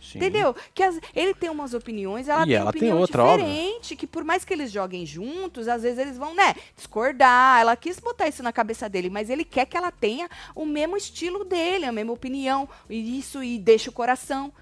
[0.00, 0.18] Sim.
[0.18, 0.54] Entendeu?
[0.74, 3.46] Que as- ele tem umas opiniões, ela E tem ela tem opinião outra, óbvio.
[3.46, 7.60] diferente, que por mais que eles joguem juntos, às vezes eles vão, né, discordar.
[7.60, 10.96] Ela quis botar isso na cabeça dele, mas ele quer que ela tenha o mesmo
[10.96, 14.52] estilo dele, a mesma opinião, e isso e deixa o coração.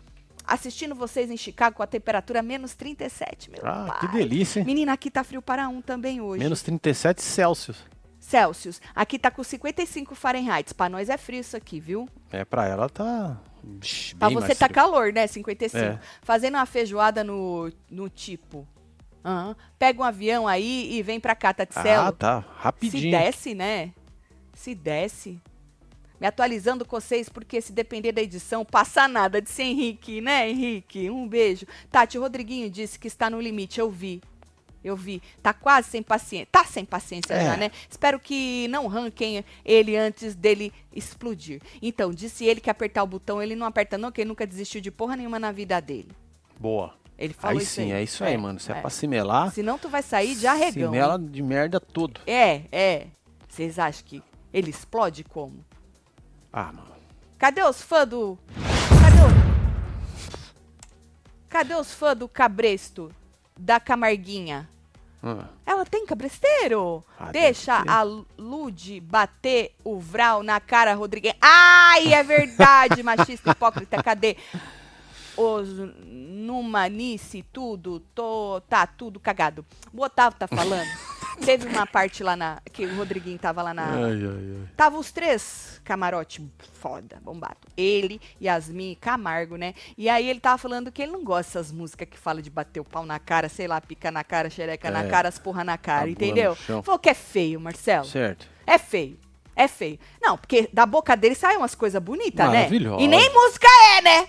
[0.44, 4.00] Assistindo vocês em Chicago com a temperatura menos 37, meu Ah, pai.
[4.00, 4.66] que delícia, hein?
[4.66, 6.42] Menina, aqui tá frio para um também hoje.
[6.42, 7.84] Menos 37 Celsius.
[8.18, 8.80] Celsius.
[8.94, 10.74] Aqui tá com 55 Fahrenheit.
[10.74, 12.08] Pra nós é frio isso aqui, viu?
[12.32, 13.38] É, pra ela tá.
[13.62, 15.26] Vixe, Pra bem você tá calor, né?
[15.26, 15.84] 55.
[15.84, 15.98] É.
[16.22, 18.66] Fazendo uma feijoada no, no tipo.
[19.24, 19.56] Aham.
[19.78, 22.12] Pega um avião aí e vem pra cá, Ah, Taticelo.
[22.12, 22.42] tá.
[22.42, 23.10] Se Rapidinho.
[23.18, 23.92] desce, né?
[24.54, 25.40] Se desce.
[26.20, 29.40] Me atualizando com vocês, porque se depender da edição, passa nada.
[29.40, 31.08] Disse Henrique, né, Henrique?
[31.10, 31.64] Um beijo.
[31.90, 33.78] Tati, o Rodriguinho disse que está no limite.
[33.78, 34.20] Eu vi.
[34.82, 35.20] Eu vi.
[35.42, 36.48] Tá quase sem paciência.
[36.50, 37.44] Tá sem paciência É.
[37.44, 37.70] já, né?
[37.90, 41.60] Espero que não ranquem ele antes dele explodir.
[41.82, 44.80] Então, disse ele que apertar o botão, ele não aperta não, que ele nunca desistiu
[44.80, 46.08] de porra nenhuma na vida dele.
[46.58, 46.94] Boa.
[47.18, 47.98] Ele falou Aí isso sim, aí.
[47.98, 48.60] é isso aí, mano.
[48.60, 50.92] Se é, pra se melar, Senão tu vai sair de arregão.
[50.92, 51.26] se mela hein?
[51.26, 52.20] de merda tudo.
[52.24, 53.06] É, é.
[53.48, 55.64] Vocês acham que ele explode como?
[56.52, 56.86] Ah, mano.
[57.36, 58.38] Cadê os fãs do.
[59.02, 59.48] Cadê o.
[61.48, 63.10] Cadê os fãs do cabresto?
[63.58, 64.68] Da Camarguinha?
[65.22, 67.04] Ah, Ela tem cabresteiro?
[67.18, 68.02] Ah, Deixa a
[68.38, 71.34] Lude bater o Vral na cara, Rodrigues.
[71.40, 74.00] Ai, é verdade, machista hipócrita.
[74.02, 74.36] Cadê?
[75.36, 75.68] Os
[76.06, 79.64] Numanice, tudo, tô, tá tudo cagado.
[79.92, 80.88] O Otávio tá falando.
[81.44, 82.60] Teve uma parte lá na.
[82.72, 83.84] Que o Rodriguinho tava lá na.
[83.84, 84.68] Ai, ai, ai.
[84.76, 87.56] Tava os três camarote foda, bombado.
[87.76, 89.74] Ele, Yasmin e Camargo, né?
[89.96, 92.80] E aí ele tava falando que ele não gosta dessas músicas que fala de bater
[92.80, 95.08] o pau na cara, sei lá, pica na cara, xereca na É.
[95.08, 96.54] cara, as porra na cara, bunda entendeu?
[96.54, 98.04] Falou que é feio, Marcelo.
[98.04, 98.46] Certo.
[98.66, 99.18] É feio.
[99.56, 99.98] É feio.
[100.20, 102.68] Não, porque da boca dele saem umas coisas bonitas, né?
[102.70, 104.28] E nem música é, né?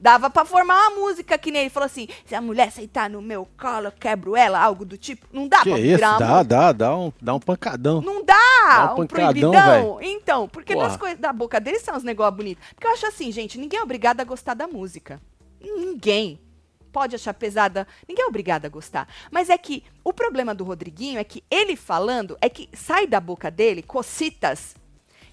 [0.00, 3.20] Dava pra formar uma música que nem ele falou assim: se a mulher sentar no
[3.20, 5.26] meu colo, eu quebro ela, algo do tipo.
[5.30, 5.96] Não dá Que pra isso?
[5.96, 8.00] virar uma Dá, dá, dá um, dá um pancadão.
[8.00, 9.98] não dá, Dá um um pancadão, proibidão.
[10.00, 10.88] Então, porque Porra.
[10.88, 12.64] das coisas da boca deles são uns negócios bonitos.
[12.74, 15.20] Porque eu acho assim, gente, ninguém é obrigado a gostar da música.
[15.60, 16.40] Ninguém.
[16.92, 19.06] pode achar pesada, ninguém é obrigado a gostar.
[19.30, 23.20] Mas é que o problema do Rodriguinho é que ele falando, é que sai da
[23.20, 24.74] boca dele cocitas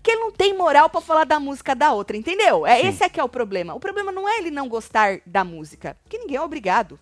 [0.08, 2.66] que ele não tem moral pra falar da música da outra, entendeu?
[2.66, 2.88] É Sim.
[2.88, 3.76] esse é que é o problema.
[3.76, 6.98] O problema não é ele não gostar da música, porque ninguém é obrigado.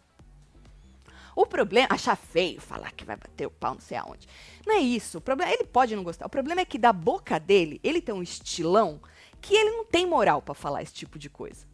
[1.35, 4.27] O problema, achar feio, falar que vai bater o pau não sei aonde.
[4.65, 5.19] Não é isso.
[5.19, 6.25] O problema, ele pode não gostar.
[6.25, 8.99] O problema é que da boca dele, ele tem um estilão
[9.39, 11.67] que ele não tem moral pra falar esse tipo de coisa.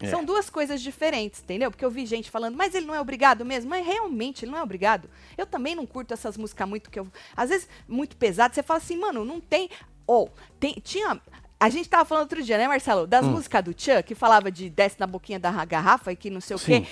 [0.00, 0.10] É.
[0.10, 1.70] São duas coisas diferentes, entendeu?
[1.70, 3.70] Porque eu vi gente falando, mas ele não é obrigado mesmo.
[3.70, 5.08] Mas realmente ele não é obrigado.
[5.38, 7.08] Eu também não curto essas músicas muito que eu.
[7.34, 8.54] Às vezes, muito pesadas.
[8.54, 9.70] Você fala assim, mano, não tem.
[10.06, 11.20] Ou, tem, tinha.
[11.58, 13.04] A gente tava falando outro dia, né, Marcelo?
[13.04, 13.06] Hum.
[13.06, 16.40] Das músicas do Tchan, que falava de desce na boquinha da garrafa e que não
[16.40, 16.84] sei o quê.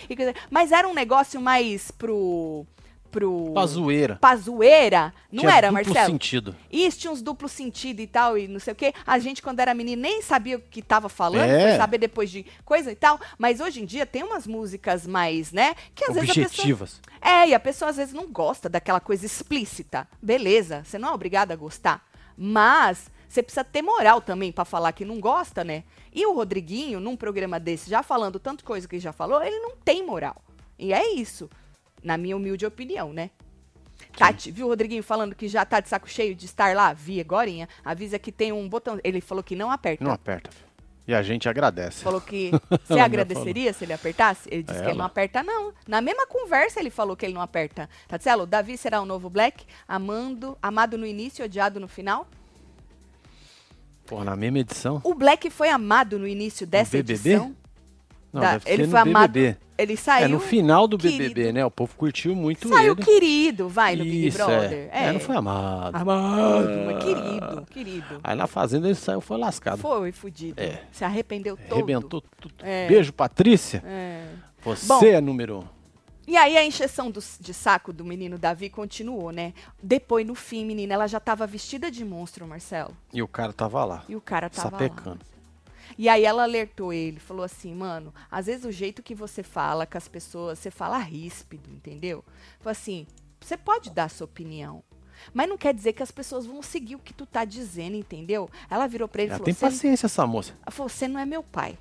[0.51, 2.65] mas era um negócio mais pro.
[3.11, 3.53] pro.
[4.17, 5.13] Pra zoeira.
[5.31, 6.07] Não Tinha era, duplo Marcelo?
[6.13, 6.57] sentido.
[6.71, 8.95] Isso tinha uns duplos sentido e tal, e não sei o quê.
[9.07, 11.69] A gente, quando era menina, nem sabia o que tava falando, É.
[11.69, 13.21] foi saber depois de coisa e tal.
[13.37, 15.75] Mas hoje em dia tem umas músicas mais, né?
[15.95, 16.47] Que às vezes a pessoa.
[16.47, 17.01] Objetivas.
[17.21, 20.09] É, e a pessoa às vezes não gosta daquela coisa explícita.
[20.23, 22.03] Beleza, você não é obrigado a gostar.
[22.37, 25.85] Mas você precisa ter moral também pra falar que não gosta, né?
[26.13, 29.59] E o Rodriguinho, num programa desse, já falando tanto coisa que ele já falou, ele
[29.61, 30.43] não tem moral.
[30.79, 31.49] E é isso,
[32.03, 33.31] na minha humilde opinião, né?
[34.17, 36.93] Tati, viu o Rodriguinho falando que já tá de saco cheio de estar lá?
[36.93, 37.69] Vi agorinha.
[37.85, 38.99] Avisa que tem um botão.
[39.03, 40.05] Ele falou que não aperta.
[40.05, 40.51] Não aperta.
[41.07, 42.03] E a gente agradece.
[42.05, 42.51] Falou que
[42.87, 44.49] você agradeceria se ele apertasse?
[44.51, 45.73] Ele disse que ele não aperta, não.
[45.87, 47.89] Na mesma conversa ele falou que ele não aperta.
[48.07, 52.29] Tatselo, Davi será o novo Black, amando, amado no início, odiado no final?
[54.07, 55.01] Pô, na mesma edição.
[55.05, 57.13] O Black foi amado no início dessa BBB?
[57.31, 57.57] edição?
[58.33, 59.33] Não, Da- ele foi no amado.
[59.83, 60.25] Ele saiu.
[60.25, 61.19] é, no final do querido.
[61.35, 61.65] BBB, né?
[61.67, 63.03] O povo curtiu muito Saiu ele.
[63.05, 64.89] querido, vai, no Big Isso, Brother.
[64.93, 65.07] é.
[65.09, 65.97] É, não foi amado.
[65.97, 68.21] Amado, mas querido, querido.
[68.23, 69.79] Aí na fazenda ele saiu, foi lascado.
[69.79, 70.61] Foi fudido.
[70.61, 70.83] É.
[70.93, 71.73] Se arrependeu todo.
[71.75, 72.55] Arrebentou tudo.
[72.63, 72.87] É.
[72.87, 73.83] Beijo, Patrícia.
[73.87, 74.25] É.
[74.65, 75.05] Você Bom.
[75.05, 75.65] é número um.
[76.25, 79.53] E aí a encheção do- de saco do menino Davi continuou, né?
[79.83, 82.97] Depois, no fim, menina, ela já tava vestida de monstro, Marcelo.
[83.13, 84.05] E o cara tava lá.
[84.09, 85.19] E o cara tava sapecando.
[85.19, 85.32] lá.
[85.99, 89.87] E aí ela alertou ele, falou assim, mano, às vezes o jeito que você fala
[89.87, 92.25] com as pessoas, você fala ríspido, entendeu?
[92.59, 93.07] Falou assim,
[93.41, 94.83] você pode dar sua opinião.
[95.33, 98.49] Mas não quer dizer que as pessoas vão seguir o que tu tá dizendo, entendeu?
[98.69, 100.53] Ela virou pra ele e falou, tem "Você- paciência, essa moça.
[100.63, 101.79] ela falou, você não é meu pai.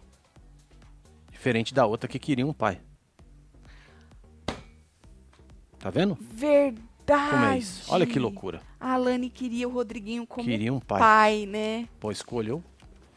[1.31, 2.79] Diferente da outra que queria um pai.
[5.79, 6.15] Tá vendo?
[6.21, 6.81] Verdade.
[7.31, 7.91] Como é isso?
[7.91, 8.61] Olha que loucura.
[8.79, 10.99] A Alane queria o Rodriguinho como Queria um pai.
[10.99, 11.87] pai, né?
[11.99, 12.63] Pô, escolheu.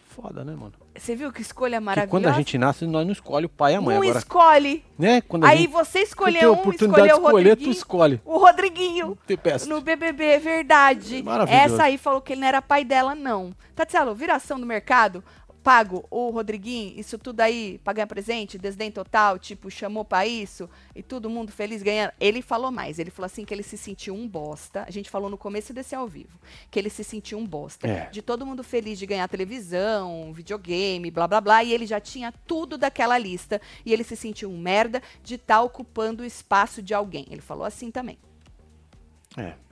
[0.08, 0.72] Foda, né, mano?
[0.96, 2.10] Você viu que escolha Que maravilhosa?
[2.10, 3.96] quando a gente nasce, nós não escolhe o pai e a mãe.
[3.96, 4.84] não Agora, escolhe.
[4.98, 5.20] né?
[5.22, 7.70] Quando Aí gente você tu escolheu um, oportunidade escolheu de o escolher, tu Rodriguinho.
[7.72, 8.20] escolhe.
[8.24, 9.18] O Rodriguinho.
[9.66, 11.22] No BBB, é verdade.
[11.22, 11.64] Maravilhoso.
[11.74, 13.52] Essa aí falou que ele não era pai dela, não.
[13.74, 15.22] Tatiana, viração do mercado,
[15.64, 20.68] pago o Rodriguinho, isso tudo aí, pra ganhar presente, desdém total, tipo, chamou pra isso,
[20.94, 22.12] e todo mundo feliz ganhando.
[22.20, 24.84] Ele falou mais, ele falou assim que ele se sentiu um bosta.
[24.86, 26.38] A gente falou no começo desse ao vivo,
[26.70, 27.88] que ele se sentiu um bosta.
[27.88, 28.10] É.
[28.10, 32.30] De todo mundo feliz de ganhar televisão, videogame, blá blá blá, e ele já tinha
[32.46, 36.92] tudo daquela lista, e ele se sentiu um merda de estar ocupando o espaço de
[36.92, 37.24] alguém.
[37.30, 38.18] Ele falou assim também.
[39.34, 39.63] É.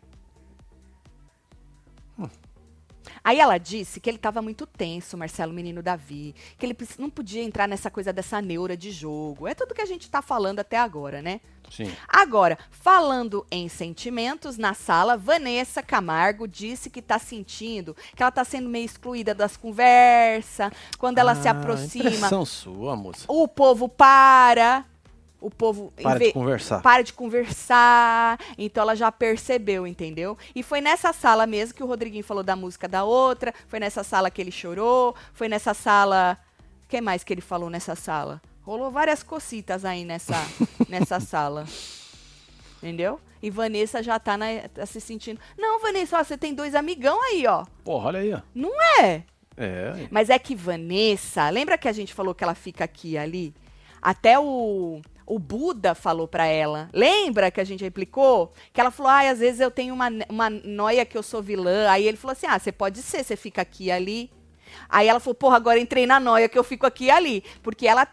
[3.25, 7.43] Aí ela disse que ele estava muito tenso, Marcelo Menino Davi, que ele não podia
[7.43, 9.47] entrar nessa coisa dessa neura de jogo.
[9.47, 11.41] É tudo que a gente tá falando até agora, né?
[11.71, 11.91] Sim.
[12.07, 18.45] Agora, falando em sentimentos, na sala, Vanessa Camargo disse que tá sentindo que ela tá
[18.45, 23.25] sendo meio excluída das conversas, quando ela se Ah, aproxima, Impressão sua, moça.
[23.29, 24.85] o povo para,
[25.43, 26.81] o povo Para de conversar.
[26.83, 28.39] para de conversar.
[28.57, 30.37] Então ela já percebeu, entendeu?
[30.55, 33.53] E foi nessa sala mesmo que o Rodriguinho falou da música da outra.
[33.69, 35.15] Foi nessa sala que ele chorou.
[35.35, 36.39] Foi nessa sala.
[36.85, 38.41] O que mais que ele falou nessa sala?
[38.63, 40.37] Rolou várias cocitas aí nessa,
[40.89, 41.67] nessa sala.
[42.79, 43.21] Entendeu?
[43.43, 45.41] E Vanessa já tá, na- tá se sentindo.
[45.59, 47.65] Não, Vanessa, ó, você tem dois amigão aí, ó.
[47.85, 48.41] Porra, olha aí, ó.
[48.55, 49.25] Não é?
[49.57, 50.07] É.
[50.11, 53.55] Mas é que Vanessa, lembra que a gente falou que ela fica aqui ali?
[54.01, 56.89] Até o, o Buda falou pra ela.
[56.93, 58.53] Lembra que a gente replicou?
[58.73, 61.89] Que ela falou: ai, às vezes eu tenho uma, uma noia que eu sou vilã.
[61.89, 64.31] Aí ele falou assim: ah, você pode ser, você fica aqui e ali.
[64.89, 67.45] Aí ela falou: porra, agora entrei na noia que eu fico aqui e ali.
[67.63, 68.07] Porque ela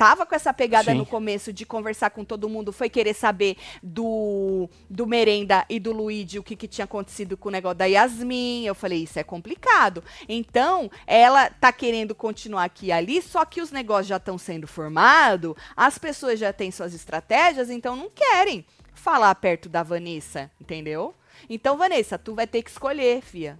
[0.00, 0.96] tava com essa pegada Sim.
[0.96, 5.92] no começo de conversar com todo mundo, foi querer saber do, do Merenda e do
[5.92, 8.64] Luigi o que, que tinha acontecido com o negócio da Yasmin.
[8.64, 10.02] Eu falei, isso é complicado.
[10.26, 14.66] Então, ela tá querendo continuar aqui e ali, só que os negócios já estão sendo
[14.66, 21.14] formados, as pessoas já têm suas estratégias, então não querem falar perto da Vanessa, entendeu?
[21.46, 23.58] Então, Vanessa, tu vai ter que escolher, fia.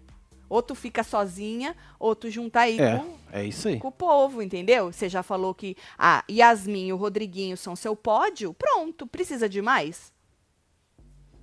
[0.51, 3.79] Ou tu fica sozinha, ou tu junta aí É, com, é isso aí.
[3.79, 4.93] com o povo, entendeu?
[4.93, 9.63] Você já falou que a Yasmin e o Rodriguinho são seu pódio, pronto, precisa de
[9.63, 10.13] mais?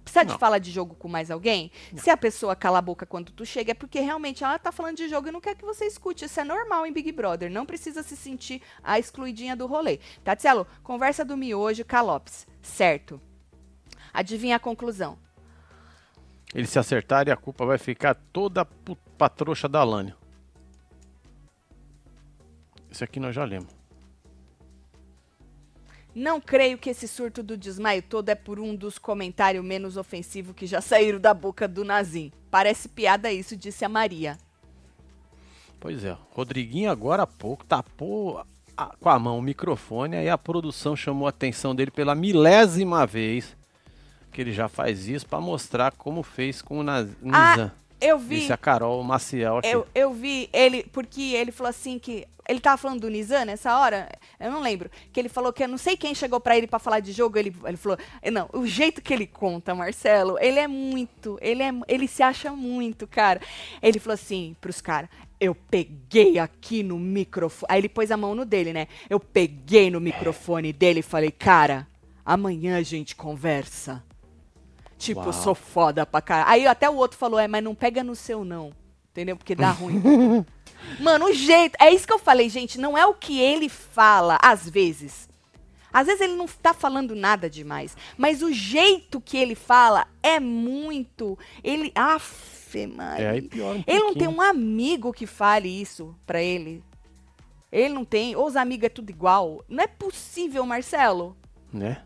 [0.03, 0.39] Precisa de Não.
[0.39, 1.69] falar de jogo com mais alguém?
[1.97, 4.95] Se a pessoa cala a boca quando tu chega, é porque realmente ela tá falando
[4.97, 6.23] de jogo e não quer que você escute.
[6.25, 7.51] Isso é normal em Big Brother.
[7.51, 9.99] Não precisa se sentir a excluidinha do rolê.
[10.23, 12.47] Tatielo, conversa do miojo com a Lopes.
[12.61, 13.19] Certo.
[14.13, 15.17] Adivinha a conclusão.
[16.57, 18.65] Eles se acertarem, a culpa vai ficar toda
[19.15, 20.11] pra trouxa da Alane.
[22.89, 23.69] Isso aqui nós já lemos.
[26.15, 30.55] Não creio que esse surto do desmaio todo é por um dos comentários menos ofensivos
[30.55, 32.31] que já saíram da boca do Nazim.
[32.49, 34.35] Parece piada isso, disse a Maria.
[35.79, 38.43] Pois é, Rodriguinho agora há pouco tapou
[38.75, 43.05] a- com a mão o microfone, aí a produção chamou a atenção dele pela milésima
[43.05, 43.55] vez
[44.37, 47.71] que ele já faz isso pra mostrar como fez com o Naz- Nizam.
[47.99, 48.41] Eu vi.
[48.41, 49.67] Disse a Carol Maciel aqui.
[49.67, 52.27] Eu, eu vi ele, porque ele falou assim que.
[52.47, 54.07] Ele tava falando do Nizam nessa hora?
[54.39, 54.91] Eu não lembro.
[55.11, 57.35] Que ele falou que eu não sei quem chegou pra ele pra falar de jogo.
[57.39, 57.97] Ele, ele falou.
[58.31, 61.39] Não, o jeito que ele conta, Marcelo, ele é muito.
[61.41, 63.41] Ele, é, ele se acha muito, cara.
[63.81, 65.09] Ele falou assim pros caras.
[65.39, 67.67] Eu peguei aqui no microfone.
[67.71, 68.87] Aí ele pôs a mão no dele, né?
[69.09, 71.87] Eu peguei no microfone dele e falei, cara,
[72.23, 74.03] amanhã a gente conversa.
[74.97, 75.33] Tipo, eu Uau.
[75.33, 76.49] sou foda pra caralho.
[76.49, 78.71] Aí até o outro falou, é, mas não pega no seu não.
[79.11, 79.37] Entendeu?
[79.37, 80.01] Porque dá ruim.
[80.99, 81.75] Mano, o jeito.
[81.79, 82.79] É isso que eu falei, gente.
[82.79, 85.27] Não é o que ele fala, às vezes.
[85.91, 87.97] Às vezes ele não tá falando nada demais.
[88.17, 91.37] Mas o jeito que ele fala é muito.
[91.63, 91.91] Ele.
[91.95, 93.25] Aff, Maria.
[93.25, 96.83] É, aí piora um Ele não tem um amigo que fale isso pra ele.
[97.71, 98.35] Ele não tem.
[98.35, 99.63] Ou os amigos é tudo igual.
[99.67, 101.35] Não é possível, Marcelo.
[101.73, 102.03] Né?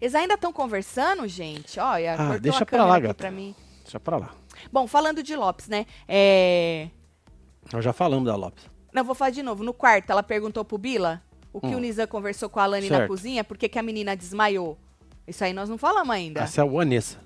[0.00, 1.78] Eles ainda estão conversando, gente?
[1.80, 3.14] Olha, Ah, deixa a pra lá, gata.
[3.14, 3.54] pra mim.
[3.82, 4.30] Deixa pra lá.
[4.72, 5.86] Bom, falando de Lopes, né?
[6.08, 6.88] É...
[7.72, 8.64] Nós já falamos da Lopes.
[8.92, 9.62] Não, vou falar de novo.
[9.64, 11.76] No quarto, ela perguntou pro Bila o que Hum.
[11.76, 13.08] o Nizam conversou com a Alane na Certo.
[13.08, 14.78] cozinha, por que que a menina desmaiou.
[15.26, 16.40] Isso aí nós não falamos ainda.
[16.42, 17.18] Essa é a Vanessa.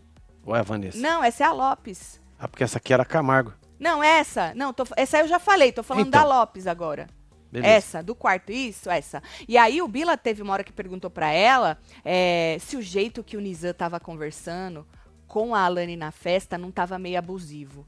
[0.44, 0.98] Ou é a Vanessa?
[0.98, 2.20] Não, essa é a Lopes.
[2.38, 3.52] Ah, porque essa aqui era Camargo.
[3.78, 4.52] Não, essa.
[4.54, 6.22] Não, tô- essa eu já falei, tô falando Então.
[6.22, 7.06] da Lopes agora.
[7.50, 7.74] Beleza.
[7.74, 9.22] Essa, do quarto, isso, essa.
[9.48, 13.24] E aí o Bila teve uma hora que perguntou pra ela é, se o jeito
[13.24, 14.86] que o Nizam tava conversando
[15.26, 17.86] com a Alane na festa não tava meio abusivo.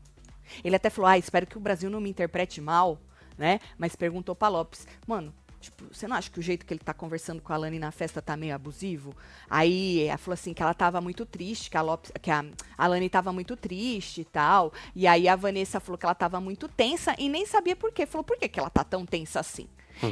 [0.65, 3.01] Ele até falou, ah, espero que o Brasil não me interprete mal,
[3.39, 3.61] né?
[3.79, 6.93] Mas perguntou pra Lopes, mano, tipo, você não acha que o jeito que ele tá
[6.93, 9.15] conversando com a Alane na festa tá meio abusivo?
[9.49, 12.45] Aí ela falou assim que ela tava muito triste, que a Lopes, que a
[12.77, 14.73] Alane tava muito triste e tal.
[14.95, 18.05] E aí a Vanessa falou que ela tava muito tensa e nem sabia por quê.
[18.05, 19.69] Falou, por que, que ela tá tão tensa assim?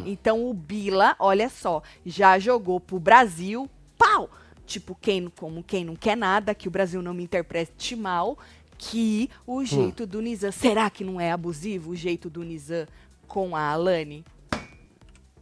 [0.06, 4.30] Então o Bila, olha só, já jogou pro Brasil, pau!
[4.66, 8.38] Tipo, quem, como quem não quer nada, que o Brasil não me interprete mal,
[8.78, 10.52] que o jeito do Nizam.
[10.52, 12.86] Será que não é abusivo o jeito do Nizam
[13.26, 14.24] com a Alane?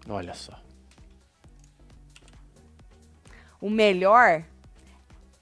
[0.09, 0.59] Olha só.
[3.61, 4.45] O melhor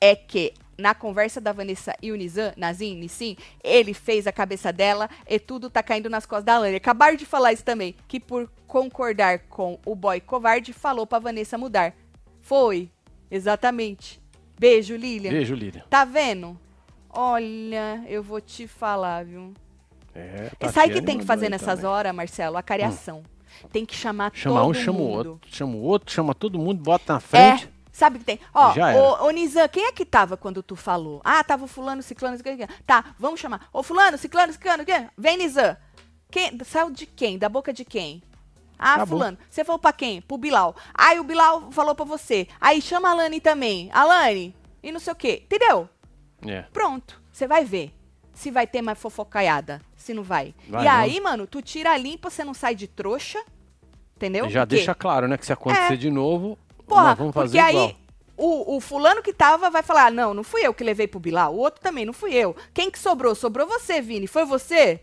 [0.00, 4.72] é que na conversa da Vanessa e o Nizam, Nazim, Nissim, ele fez a cabeça
[4.72, 6.76] dela e tudo tá caindo nas costas da Alane.
[6.76, 11.56] Acabaram de falar isso também, que por concordar com o boy covarde, falou pra Vanessa
[11.56, 11.94] mudar.
[12.40, 12.90] Foi,
[13.30, 14.20] exatamente.
[14.58, 15.30] Beijo, Lilian.
[15.30, 15.84] Beijo, Lília.
[15.88, 16.58] Tá vendo?
[17.10, 19.52] Olha, eu vou te falar, viu?
[20.14, 21.90] É, Sabe o que Tatiane tem que fazer nessas também.
[21.90, 22.56] horas, Marcelo?
[22.56, 23.22] A cariação.
[23.72, 25.30] Tem que chamar Chama todo um, chama o mundo.
[25.32, 25.40] outro.
[25.50, 27.64] Chama o outro, chama todo mundo, bota na frente.
[27.64, 28.40] É, sabe o que tem?
[28.54, 28.72] Ó,
[29.22, 31.20] ô, ô Nizam, quem é que tava quando tu falou?
[31.24, 32.66] Ah, tava o fulano, ciclano, ciclano.
[32.86, 33.68] Tá, vamos chamar.
[33.72, 35.08] Ô fulano, ciclano, ciclano, quem?
[35.16, 35.76] Vem, Nizam.
[36.30, 37.38] Quem, saiu de quem?
[37.38, 38.22] Da boca de quem?
[38.78, 39.18] Ah, Acabou.
[39.18, 39.38] fulano.
[39.48, 40.20] Você falou pra quem?
[40.20, 40.76] Pro Bilal.
[40.92, 42.46] Aí o Bilal falou pra você.
[42.60, 43.88] Aí chama a Alane também.
[43.92, 45.42] Alane, e não sei o quê.
[45.46, 45.88] Entendeu?
[46.46, 46.62] É.
[46.72, 47.18] Pronto.
[47.32, 47.94] Você vai ver.
[48.36, 49.80] Se vai ter mais fofocaiada.
[49.96, 50.54] Se não vai.
[50.68, 50.92] Vai e não.
[50.94, 53.42] aí, mano, tu tira a limpa, você não sai de trouxa.
[54.14, 54.48] Entendeu?
[54.50, 55.36] Já deixa claro, né?
[55.38, 55.96] Que se acontecer É.
[55.96, 57.86] de novo, Porra, nós vamos fazer porque igual.
[57.88, 57.96] aí
[58.36, 61.54] o, o fulano que tava vai falar, não, não fui eu que levei pro Bilal,
[61.54, 62.54] o outro também, não fui eu.
[62.74, 63.34] Quem que sobrou?
[63.34, 64.26] Sobrou você, Vini.
[64.26, 65.00] Foi você?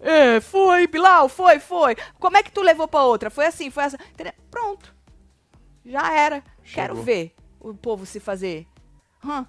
[0.00, 1.96] É, foi, Bilal, foi, foi.
[2.18, 3.30] Como é que tu levou pra outra?
[3.30, 3.96] Foi assim, foi assim.
[4.50, 4.92] Pronto.
[5.84, 6.42] Já era.
[6.64, 7.02] Quero Chegou.
[7.04, 8.66] ver o povo se fazer.
[9.24, 9.46] Hã?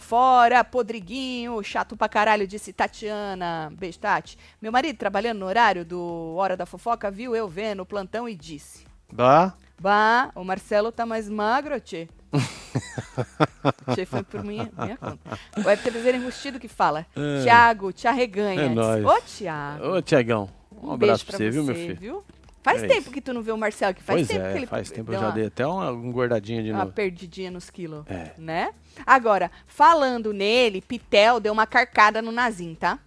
[0.00, 3.70] Fora, podriguinho, chato pra caralho, disse Tatiana.
[3.78, 4.36] Beijo, Tati.
[4.60, 8.34] Meu marido, trabalhando no horário do Hora da Fofoca, viu eu vendo o plantão e
[8.34, 8.84] disse.
[9.12, 9.52] Dá?
[9.78, 12.08] Bah, o Marcelo tá mais magro, tchê.
[13.94, 15.38] tchê foi por minha, minha conta.
[15.56, 17.06] O FTVZ enrustido que fala.
[17.42, 18.62] Tiago, te arreganha.
[18.62, 19.04] É nóis.
[19.04, 19.96] Ô, Tiago.
[19.96, 20.48] Ô, Tiagão,
[20.82, 22.24] um, abraço pra você, viu, meu filho?
[22.62, 23.10] Faz É tempo isso.
[23.10, 25.10] que tu não vê o Marcelo, que faz pois tempo é, que ele faz tempo
[25.12, 26.92] eu já uma- dei até uma engordadinha de uma novo.
[26.92, 28.32] perdidinha nos quilos, É.
[28.36, 28.74] né?
[29.06, 32.98] Agora, falando nele, Pitel deu uma carcada no Nazim, tá?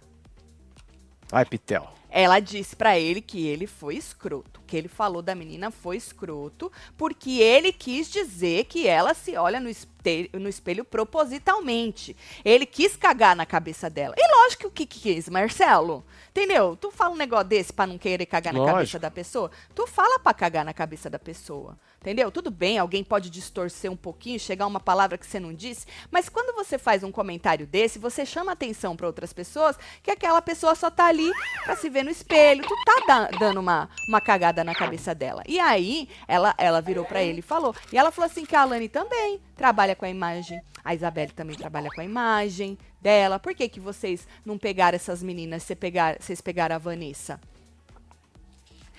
[1.28, 1.88] Vai, Pitel.
[2.10, 6.70] Ela disse pra ele que ele foi escroto, que ele falou da menina foi escroto,
[6.96, 12.16] porque ele quis dizer que ela se olha no espelho, no espelho propositalmente.
[12.44, 14.14] Ele quis cagar na cabeça dela.
[14.16, 16.04] E lógico que o que quis, Marcelo.
[16.30, 16.76] Entendeu?
[16.76, 18.76] Tu fala um negócio desse pra não querer cagar na Lógico.
[18.76, 19.50] cabeça da pessoa?
[19.74, 21.78] Tu fala pra cagar na cabeça da pessoa.
[22.00, 22.30] Entendeu?
[22.30, 26.28] Tudo bem, alguém pode distorcer um pouquinho, chegar uma palavra que você não disse, mas
[26.28, 30.74] quando você faz um comentário desse, você chama atenção pra outras pessoas que aquela pessoa
[30.74, 31.30] só tá ali
[31.64, 32.62] pra se ver no espelho.
[32.62, 35.42] Tu tá da- dando uma, uma cagada na cabeça dela.
[35.48, 37.74] E aí, ela, ela virou pra ele e falou.
[37.92, 40.60] E ela falou assim que a Alane também trabalha com a imagem.
[40.84, 43.38] A Isabelle também trabalha com a imagem dela.
[43.38, 47.40] Por que, que vocês não pegaram essas meninas, você pegar, vocês pegaram a Vanessa?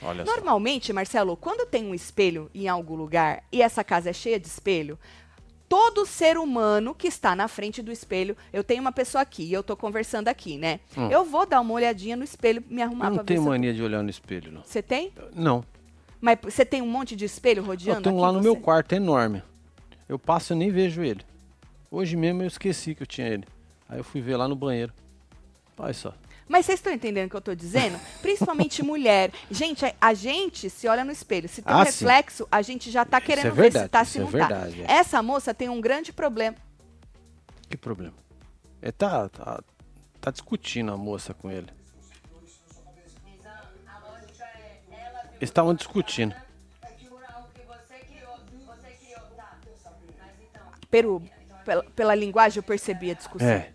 [0.02, 0.26] Olha.
[0.26, 4.48] Normalmente, Marcelo, quando tem um espelho em algum lugar e essa casa é cheia de
[4.48, 5.00] espelho,
[5.68, 9.54] todo ser humano que está na frente do espelho, eu tenho uma pessoa aqui e
[9.54, 10.80] eu tô conversando aqui, né?
[11.12, 13.48] Eu vou dar uma olhadinha no espelho, me arrumar Eu pra não tenho ver se
[13.48, 14.62] eu- mania de olhar no espelho, não.
[14.64, 15.12] Você tem?
[15.34, 15.64] Não.
[16.22, 18.44] Mas você tem um monte de espelho rodeando Eu tenho lá no você?
[18.44, 19.44] meu quarto, é enorme.
[20.08, 21.22] Eu passo e nem vejo ele.
[21.92, 23.46] Hoje mesmo eu esqueci que eu tinha ele.
[23.88, 24.92] Aí eu fui ver lá no banheiro.
[25.78, 26.14] Olha só.
[26.48, 28.00] Mas vocês estão entendendo o que eu tô dizendo?
[28.22, 29.32] Principalmente mulher.
[29.50, 31.50] Gente, a, a gente se olha no espelho.
[31.50, 31.92] Se tem um Ah, sim.
[32.06, 34.24] reflexo, a gente já tá Isso querendo é ver se verdade, tá, isso se é
[34.24, 34.30] tá.
[34.30, 34.92] verdade, é.
[34.92, 36.56] Essa moça tem um grande problema.
[37.68, 38.14] Que problema?
[38.82, 39.64] Ele tá, tá,
[40.22, 41.68] tá discutindo a moça com ele.
[45.38, 46.34] Eles estavam discutindo.
[50.90, 51.22] Peru,
[51.66, 53.48] pela, pela linguagem eu percebi a discussão.
[53.50, 53.74] É.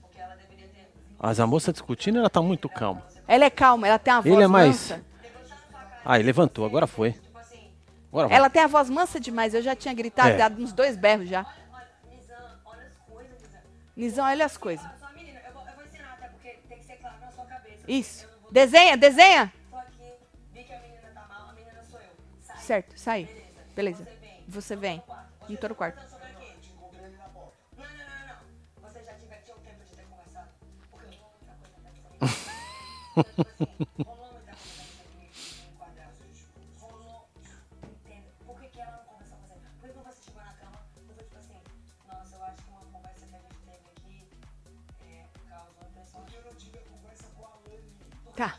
[1.22, 3.04] Mas a moça discutindo, ela tá muito calma.
[3.28, 4.68] Ela é calma, ela tem uma voz Ele é mais.
[4.90, 5.04] mansa.
[6.04, 7.14] Ah, ele levantou, agora foi.
[8.10, 8.36] Agora vai.
[8.38, 9.54] Ela tem a voz mansa demais.
[9.54, 10.36] Eu já tinha gritado, É.
[10.36, 11.46] dado uns dois berros já.
[13.96, 14.86] Nizam, olha as coisas.
[14.98, 17.44] Só menina, eu vou, eu vou ensinar até porque tem que ser claro na sua
[17.44, 17.82] cabeça.
[17.86, 18.26] Isso.
[18.50, 19.52] Desenha, desenha.
[19.70, 20.12] Tô aqui,
[20.54, 22.06] vi que a menina tá mal, a menina sou eu.
[22.40, 22.56] Sai.
[22.62, 23.28] Certo, sai.
[23.76, 24.08] Beleza.
[24.48, 25.02] Você vem.
[25.50, 26.00] Em todo o quarto.
[48.36, 48.56] Tá.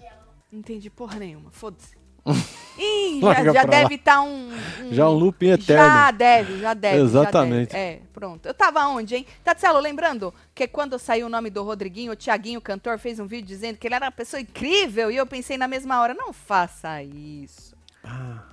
[0.51, 1.49] Não entendi porra nenhuma.
[1.49, 1.97] Foda-se.
[2.83, 4.49] Ih, já, já deve estar um,
[4.89, 5.85] Já um looping eterno.
[5.85, 6.97] Já deve, já deve.
[6.97, 7.73] já Exatamente.
[7.73, 7.79] deve.
[7.79, 8.45] É, pronto.
[8.47, 9.25] Eu tava onde, hein?
[9.43, 13.27] Tatselo, lembrando que quando saiu o nome do Rodriguinho, o Tiaguinho, o cantor, fez um
[13.27, 16.33] vídeo dizendo que ele era uma pessoa incrível e eu pensei na mesma hora, não
[16.33, 17.75] faça isso.
[18.03, 18.45] Ah,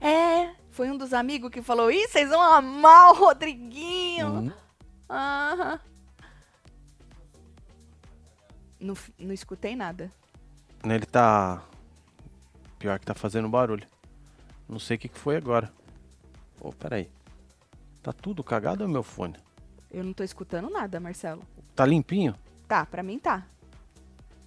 [0.00, 4.26] É, foi um dos amigos que falou, ih, vocês vão amar o Rodriguinho.
[4.28, 4.52] hum.
[5.08, 5.78] Aham.
[8.80, 10.10] Não, não escutei nada.
[10.84, 11.62] Ele tá.
[12.82, 13.86] Pior que tá fazendo barulho.
[14.68, 15.72] Não sei o que, que foi agora.
[16.60, 17.08] Ô, peraí.
[18.02, 19.36] Tá tudo cagado ou é meu fone?
[19.88, 21.44] Eu não tô escutando nada, Marcelo.
[21.76, 22.34] Tá limpinho?
[22.66, 23.46] Tá, pra mim tá.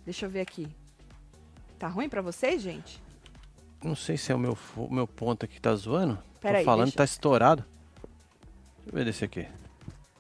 [0.03, 0.67] Deixa eu ver aqui.
[1.79, 3.01] Tá ruim pra vocês, gente?
[3.81, 6.19] Não sei se é o meu, fo- meu ponto aqui que tá zoando.
[6.41, 7.63] Pera Tô falando deixa- que tá estourado.
[8.79, 9.47] Deixa eu ver desse aqui.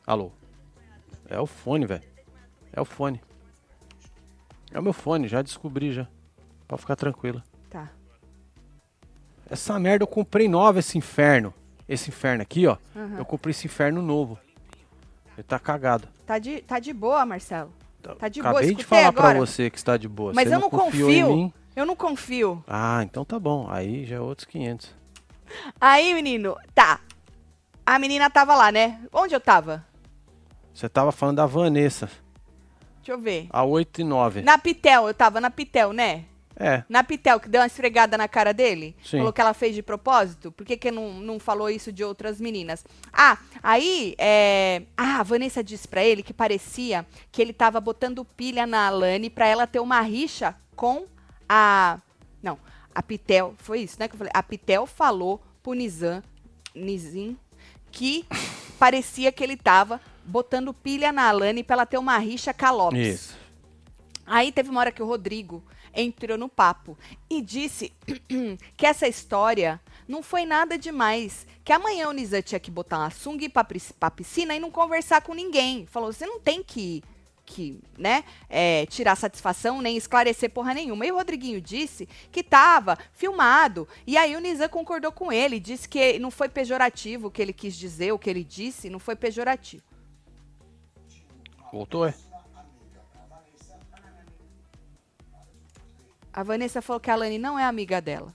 [0.07, 0.31] Alô?
[1.27, 2.03] É o fone, velho.
[2.71, 3.19] É o fone.
[4.71, 6.07] É o meu fone, já descobri já.
[6.65, 7.43] Pode ficar tranquila.
[9.47, 9.53] Tá.
[9.53, 11.53] Essa merda eu comprei nova, esse inferno.
[11.87, 12.77] Esse inferno aqui, ó.
[12.95, 13.17] Aham.
[13.19, 14.39] Eu comprei esse inferno novo.
[15.37, 16.07] Ele tá cagado.
[16.25, 17.71] Tá de, tá de boa, Marcelo.
[18.19, 19.29] Tá de boa, Acabei de falar agora.
[19.35, 20.31] pra você que está de boa.
[20.33, 21.27] Mas você eu não confiou confio.
[21.31, 21.53] Em mim.
[21.75, 22.63] Eu não confio.
[22.67, 23.67] Ah, então tá bom.
[23.69, 24.93] Aí já é outros 500.
[25.79, 26.99] Aí, menino, tá.
[27.85, 28.99] A menina tava lá, né?
[29.11, 29.85] Onde eu tava?
[30.73, 32.09] Você tava falando da Vanessa,
[32.97, 33.47] Deixa eu ver.
[33.49, 34.41] a 8 e 9.
[34.41, 36.25] Na Pitel, eu tava na Pitel, né?
[36.57, 38.95] É, Na Pitel, que deu uma esfregada na cara dele?
[39.03, 39.17] Sim.
[39.17, 40.51] Falou que ela fez de propósito?
[40.51, 42.85] Por que, que não, não falou isso de outras meninas?
[43.11, 44.83] Ah, aí, é...
[44.95, 49.29] Ah, a Vanessa disse pra ele que parecia que ele tava botando pilha na Alane
[49.29, 51.05] pra ela ter uma rixa com
[51.49, 51.99] a...
[52.41, 52.57] Não,
[52.93, 54.31] a Pitel, foi isso, né, que eu falei?
[54.33, 56.23] A Pitel falou pro Nizam,
[56.73, 57.37] Nizim,
[57.91, 58.25] que
[58.79, 62.71] parecia que ele tava botando pilha na Alane pra ela ter uma rixa com a
[62.71, 63.07] Lopes.
[63.07, 63.37] isso.
[64.25, 65.63] Aí teve uma hora que o Rodrigo
[65.95, 66.97] entrou no papo
[67.29, 67.91] e disse
[68.75, 71.47] que essa história não foi nada demais.
[71.63, 73.65] Que amanhã o Nizam tinha que botar uma sunga pra,
[73.99, 75.85] pra piscina e não conversar com ninguém.
[75.87, 77.03] Falou, você não tem que,
[77.45, 81.05] que né, é, tirar satisfação nem esclarecer porra nenhuma.
[81.05, 83.87] E o Rodriguinho disse que tava filmado.
[84.05, 87.53] E aí o Nizam concordou com ele, disse que não foi pejorativo o que ele
[87.53, 89.83] quis dizer, o que ele disse, não foi pejorativo.
[91.71, 92.13] Voltou, é?
[96.35, 98.33] A Vanessa falou que a Alane não é amiga dela.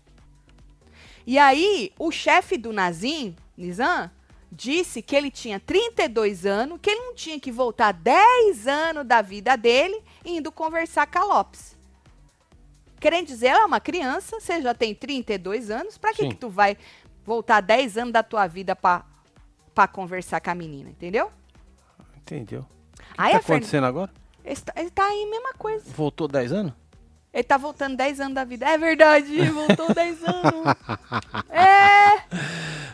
[1.27, 4.11] E aí, o chefe do Nazim, Nizam,
[4.51, 9.21] disse que ele tinha 32 anos, que ele não tinha que voltar 10 anos da
[9.21, 11.77] vida dele indo conversar com a Lopes.
[12.99, 16.29] Querendo dizer, ela é uma criança, você já tem 32 anos, pra que, Sim.
[16.31, 16.77] que tu vai
[17.25, 19.05] voltar 10 anos da tua vida pra,
[19.75, 21.31] pra conversar com a menina, entendeu?
[22.17, 22.61] Entendeu?
[22.63, 24.11] O que Aí tá a Fern- acontecendo agora?
[24.43, 25.85] ele, tá, aí, mesma coisa.
[25.95, 26.73] Voltou 10 anos?
[27.33, 28.69] Ele tá voltando 10 anos da vida.
[28.69, 30.77] É verdade, voltou 10 anos.
[31.49, 32.23] É,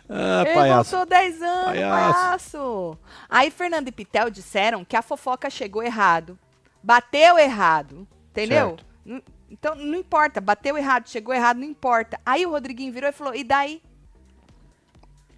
[0.09, 0.91] Ah, ele palhaço.
[0.91, 2.15] voltou 10 anos, Palhaço.
[2.15, 2.99] palhaço.
[3.29, 6.39] Aí Fernando e Pitel disseram que a fofoca chegou errado.
[6.83, 8.77] Bateu errado, entendeu?
[9.07, 9.25] Certo.
[9.51, 12.21] Então, não importa, bateu errado, chegou errado, não importa.
[12.27, 13.81] Aí o Rodriguinho virou e falou, e daí?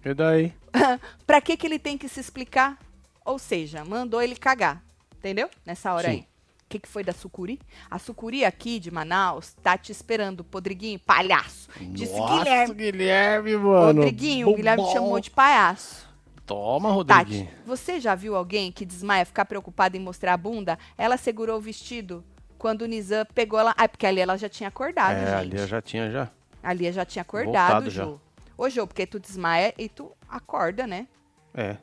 [0.03, 0.53] E daí?
[1.25, 2.77] pra que que ele tem que se explicar?
[3.23, 4.83] Ou seja, mandou ele cagar,
[5.17, 5.49] entendeu?
[5.65, 6.13] Nessa hora Sim.
[6.15, 6.28] aí.
[6.69, 7.59] O que, que foi da Sucuri?
[7.89, 11.67] A Sucuri aqui de Manaus tá te esperando, Podriguinho, palhaço.
[11.81, 12.73] Disse Nossa, Guilherme.
[12.75, 14.01] Guilherme, mano.
[14.01, 16.07] Rodriguinho, o Guilherme chamou de palhaço.
[16.45, 17.49] Toma, Tati, Rodriguinho.
[17.65, 20.77] você já viu alguém que desmaia ficar preocupada em mostrar a bunda?
[20.95, 22.23] Ela segurou o vestido
[22.59, 23.73] quando o Nizam pegou ela.
[23.75, 25.33] Ah, porque ali ela já tinha acordado, é, gente.
[25.33, 26.29] ali eu já tinha já.
[26.61, 28.03] Ali eu já tinha acordado, Voltado já.
[28.03, 28.19] Jô.
[28.55, 31.07] Ô, Jô, porque tu desmaia e tu acorda, né?
[31.51, 31.77] É.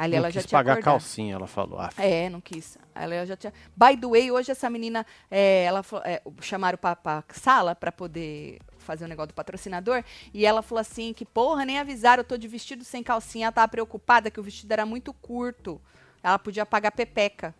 [0.00, 0.92] Ali não ela quis já tinha pagar acordado.
[0.92, 1.78] calcinha, ela falou.
[1.78, 2.78] Ah, É, não quis.
[2.94, 3.52] Ela já tinha.
[3.76, 9.04] By the way, hoje essa menina, é, ela é, chamaram pra sala pra poder fazer
[9.04, 12.48] o negócio do patrocinador e ela falou assim que porra nem avisaram, eu tô de
[12.48, 15.78] vestido sem calcinha, ela tava preocupada que o vestido era muito curto.
[16.22, 17.54] Ela podia pagar pepeca.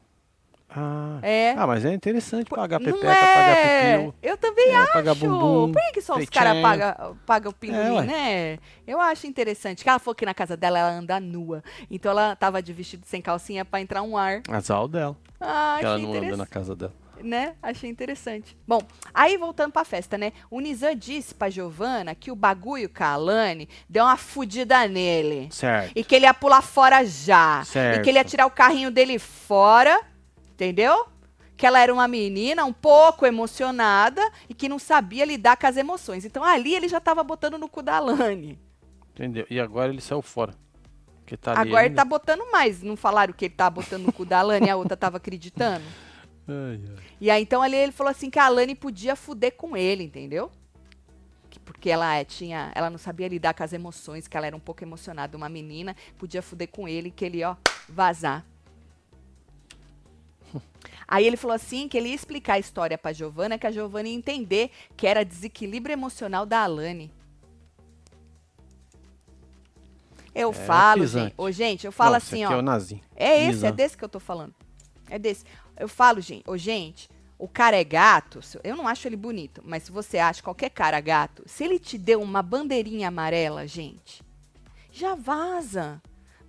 [0.74, 1.18] Ah.
[1.22, 1.52] É.
[1.56, 3.34] Ah, mas é interessante pagar pepeca, é?
[3.34, 3.56] pagar
[3.96, 4.14] pipiu.
[4.22, 5.14] Eu também É, acho.
[5.16, 8.58] bumbum, Por que, que só os caras pagam paga o pinguim, É, né?
[8.86, 9.82] Eu acho interessante.
[9.82, 11.62] Que ela falou que na casa dela ela anda nua.
[11.90, 14.42] Então ela tava de vestido sem calcinha pra entrar um ar.
[14.48, 15.16] Azar o dela.
[15.40, 16.92] Ah, que ela não anda na casa dela.
[17.22, 17.54] né?
[17.62, 18.56] Achei interessante.
[18.66, 18.80] Bom,
[19.12, 20.32] aí voltando pra festa, né?
[20.50, 25.48] O Nizam disse pra Giovana que o bagulho com a Alane deu uma fudida nele.
[25.50, 25.92] Certo.
[25.94, 27.62] E que ele ia pular fora já.
[27.64, 27.98] Certo.
[27.98, 30.00] E que ele ia tirar o carrinho dele fora,
[30.60, 31.06] entendeu?
[31.56, 35.76] Que ela era uma menina um pouco emocionada e que não sabia lidar com as
[35.76, 36.24] emoções.
[36.24, 38.58] Então ali ele já tava botando no cu da Alane.
[39.12, 39.46] Entendeu?
[39.50, 40.54] E agora ele saiu fora.
[41.40, 41.96] Tá Agora ele ainda.
[41.96, 42.82] tá botando mais.
[42.82, 45.84] Não falaram que ele tava botando no cu da Alane e a outra tava acreditando?
[46.48, 46.96] Ai, ai.
[47.20, 50.50] E aí, então, ali ele falou assim que a Alane podia fuder com ele, entendeu?
[51.48, 54.56] Que- Porque ela é, tinha, ela não sabia lidar com as emoções, que ela era
[54.56, 57.54] um pouco emocionada, uma menina, podia fuder com ele, que ele, ó,
[57.88, 58.44] vazar.
[61.10, 64.08] Aí ele falou assim que ele ia explicar a história pra Giovana, que a Giovana
[64.08, 67.12] ia entender que era desequilíbrio emocional da Alane.
[70.32, 71.24] Eu falo, pisante.
[71.24, 71.34] gente.
[71.36, 72.52] Ô, gente, eu falo Não, assim, ó.
[72.52, 73.00] é o Nazim.
[73.16, 74.54] É esse, é desse que eu tô falando.
[75.08, 75.44] É desse.
[75.76, 79.82] Eu falo, gente, ô, gente, o cara é gato, eu não acho ele bonito, mas
[79.82, 84.22] se você acha qualquer cara gato, se ele te deu uma bandeirinha amarela, gente,
[84.92, 86.00] já vaza.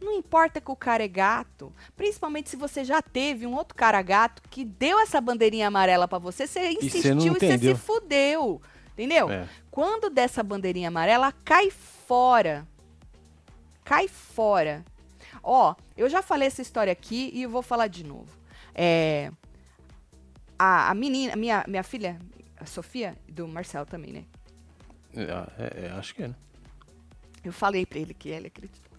[0.01, 4.01] Não importa que o cara é gato, principalmente se você já teve um outro cara
[4.01, 8.59] gato que deu essa bandeirinha amarela pra você, você insistiu e você se fudeu.
[8.93, 9.29] Entendeu?
[9.29, 9.47] É.
[9.69, 12.67] Quando dessa bandeirinha amarela, cai fora.
[13.83, 14.83] Cai fora.
[15.43, 18.29] Ó, eu já falei essa história aqui e eu vou falar de novo.
[18.73, 19.31] É,
[20.57, 22.19] a, a menina, minha, minha filha,
[22.57, 24.25] a Sofia, do Marcel também, né?
[25.15, 26.35] É, é, é, acho que é, né?
[27.43, 28.90] Eu falei pra ele que ele acreditou.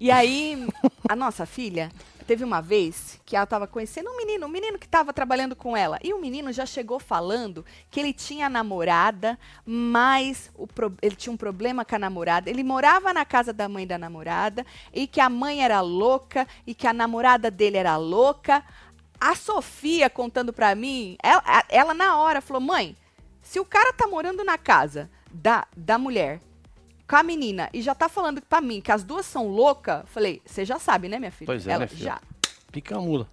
[0.00, 0.68] E aí,
[1.08, 1.90] a nossa filha
[2.26, 5.76] teve uma vez que ela tava conhecendo um menino, um menino que tava trabalhando com
[5.76, 5.98] ela.
[6.04, 11.36] E o menino já chegou falando que ele tinha namorada, mas pro- ele tinha um
[11.36, 12.48] problema com a namorada.
[12.50, 16.74] Ele morava na casa da mãe da namorada e que a mãe era louca e
[16.74, 18.62] que a namorada dele era louca.
[19.20, 22.94] A Sofia contando pra mim, ela, ela na hora falou: mãe,
[23.42, 26.40] se o cara tá morando na casa da, da mulher
[27.08, 30.42] com a menina e já tá falando pra mim que as duas são loucas, falei,
[30.44, 31.46] você já sabe, né, minha filha?
[31.46, 32.02] Pois é, Ela né, filha?
[32.02, 32.20] já.
[32.70, 33.26] Pica a mula.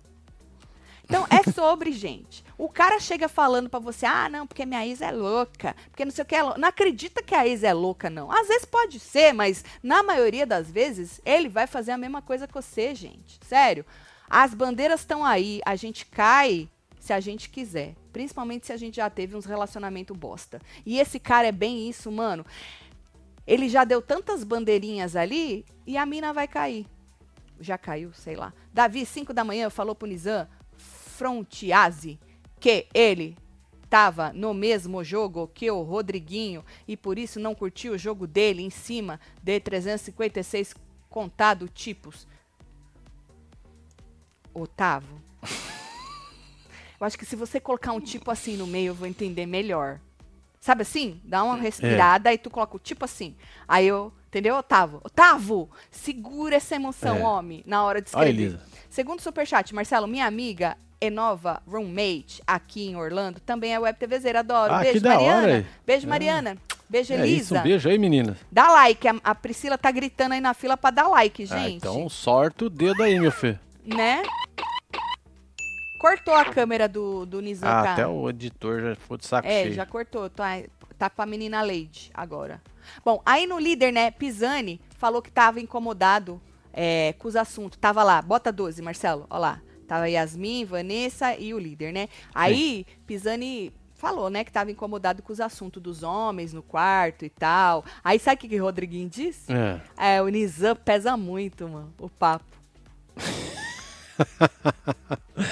[1.03, 2.43] Então é sobre, gente.
[2.57, 6.11] O cara chega falando pra você, ah, não, porque minha ex é louca, porque não
[6.11, 6.57] sei o que é louca.
[6.57, 8.31] Não acredita que a ex é louca, não.
[8.31, 12.47] Às vezes pode ser, mas na maioria das vezes ele vai fazer a mesma coisa
[12.47, 13.39] que você, gente.
[13.45, 13.85] Sério.
[14.27, 16.67] As bandeiras estão aí, a gente cai
[16.99, 17.93] se a gente quiser.
[18.11, 20.59] Principalmente se a gente já teve uns relacionamento bosta.
[20.83, 22.43] E esse cara é bem isso, mano.
[23.47, 26.87] Ele já deu tantas bandeirinhas ali e a mina vai cair.
[27.59, 28.53] Já caiu, sei lá.
[28.73, 32.19] Davi, 5 da manhã, falou pro Nizam Frontiase
[32.59, 33.37] que ele
[33.89, 38.61] tava no mesmo jogo que o Rodriguinho e por isso não curtiu o jogo dele
[38.61, 40.73] em cima de 356
[41.09, 42.27] contado tipos.
[44.53, 45.21] Otávio.
[46.99, 49.99] Eu acho que se você colocar um tipo assim no meio, eu vou entender melhor.
[50.65, 51.21] Sabe assim?
[51.23, 53.35] Dá uma respirada e tu coloca o tipo assim.
[53.67, 54.99] Aí eu, entendeu, Otávio?
[55.03, 57.21] Otávio, segura essa emoção, É.
[57.23, 58.41] homem, na hora de Olha, escrever.
[58.49, 58.61] Elisa.
[58.89, 64.39] Segundo superchat, Marcelo, minha amiga e nova roommate aqui em Orlando também é web TVzeira,
[64.39, 64.73] adoro.
[64.73, 65.47] Ah, Beijo, hora, Mariana.
[65.57, 65.65] aí.
[65.85, 66.09] Beijo, É.
[66.09, 66.57] Mariana.
[66.89, 67.41] Beijo, É Elisa.
[67.43, 68.35] isso, um beijo aí, meninas.
[68.51, 71.75] Dá like, a, a Priscila tá gritando aí na fila pra dar like, Ah, gente.
[71.75, 73.59] então sorta o dedo aí, meu filho.
[73.85, 74.23] Né?
[76.05, 79.63] Cortou a câmera do, do Nizam, Ah, até o editor já ficou de saco É,
[79.63, 79.73] cheio.
[79.73, 80.29] já cortou.
[80.29, 80.61] Tá,
[80.99, 82.61] tá com a menina Leide agora.
[83.03, 86.39] Bom, aí no líder, né, Pisani falou que tava incomodado
[86.71, 87.79] é, com os assuntos.
[87.81, 89.59] Tava lá, bota 12, Marcelo, ó lá.
[89.87, 92.07] Tava Yasmin, Vanessa e o líder, né?
[92.35, 97.29] Aí, Pisani falou, né, que tava incomodado com os assuntos dos homens no quarto e
[97.31, 97.83] tal.
[98.03, 99.51] Aí sabe o que, que o Rodriguinho disse?
[99.51, 100.17] É.
[100.17, 102.45] É, o Nizam pesa muito, mano, o papo.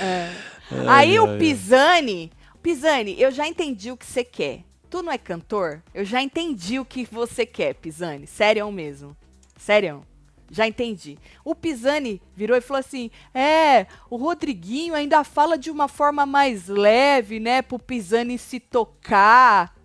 [0.02, 0.30] É.
[0.88, 1.38] Aí o ai, ai.
[1.38, 4.64] Pisani, Pisani, eu já entendi o que você quer.
[4.90, 5.82] Tu não é cantor?
[5.94, 8.26] Eu já entendi o que você quer, Pisani.
[8.28, 9.16] Sério mesmo.
[9.58, 10.06] Sério.
[10.50, 11.18] Já entendi.
[11.44, 16.68] O Pisani virou e falou assim: É, o Rodriguinho ainda fala de uma forma mais
[16.68, 17.62] leve, né?
[17.64, 19.76] Pro Pisani se tocar.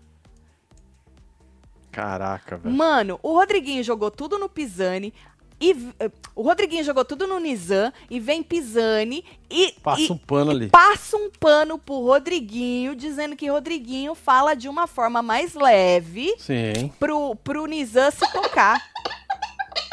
[1.91, 2.75] Caraca, velho.
[2.75, 5.13] Mano, o Rodriguinho jogou tudo no Pisani.
[5.61, 10.17] E eh, o Rodriguinho jogou tudo no Nizam e vem Pisani e, Passa e- um
[10.19, 10.69] pano ali.
[10.69, 16.93] passa um pano pro Rodriguinho, dizendo que Rodriguinho fala de uma forma mais leve Sim.
[16.99, 18.81] pro, pro Nizam se tocar.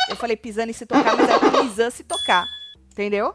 [0.08, 2.46] Eu falei Pisani se tocar, mas é pro Nizam se tocar.
[2.92, 3.34] Entendeu?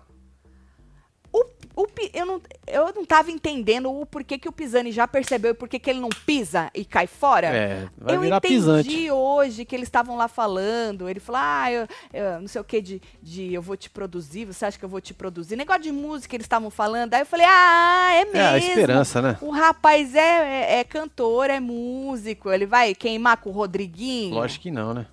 [1.80, 5.54] O, eu, não, eu não tava entendendo o porquê que o Pisani já percebeu e
[5.54, 7.46] por que que ele não pisa e cai fora.
[7.46, 9.10] É, vai eu virar entendi pisante.
[9.10, 11.08] hoje que eles estavam lá falando.
[11.08, 14.44] Ele falou, ah, eu, eu não sei o que de, de eu vou te produzir,
[14.44, 15.56] você acha que eu vou te produzir?
[15.56, 17.14] Negócio de música eles estavam falando.
[17.14, 18.38] Aí eu falei, ah, é mesmo.
[18.38, 19.38] É a esperança, né?
[19.40, 22.50] O rapaz é, é, é cantor, é músico.
[22.50, 24.34] Ele vai queimar com o Rodriguinho?
[24.34, 25.06] Lógico que não, né?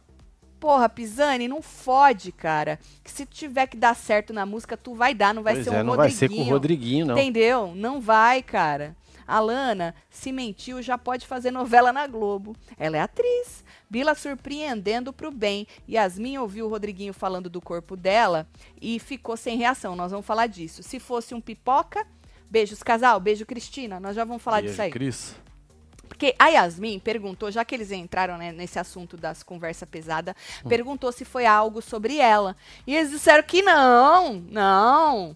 [0.67, 2.77] Porra, Pisani, não fode, cara.
[3.01, 5.73] Que se tiver que dar certo na música, tu vai dar, não vai pois ser
[5.73, 6.29] é, um não vai Rodriguinho.
[6.29, 7.17] ser com o Rodriguinho, não.
[7.17, 7.73] Entendeu?
[7.73, 8.93] Não vai, cara.
[9.25, 12.53] A Lana, se mentiu, já pode fazer novela na Globo.
[12.77, 13.63] Ela é atriz.
[13.89, 15.65] Bila surpreendendo pro bem.
[15.89, 18.45] Yasmin ouviu o Rodriguinho falando do corpo dela
[18.81, 19.95] e ficou sem reação.
[19.95, 20.83] Nós vamos falar disso.
[20.83, 22.05] Se fosse um pipoca.
[22.51, 23.21] Beijos, casal.
[23.21, 24.01] Beijo, Cristina.
[24.01, 24.91] Nós já vamos falar Beijo, disso aí.
[24.91, 25.33] Cris.
[26.07, 30.33] Porque a Yasmin perguntou, já que eles entraram né, nesse assunto das conversas pesadas,
[30.65, 30.69] Hum.
[30.69, 32.55] perguntou se foi algo sobre ela.
[32.85, 35.35] E eles disseram que não, não.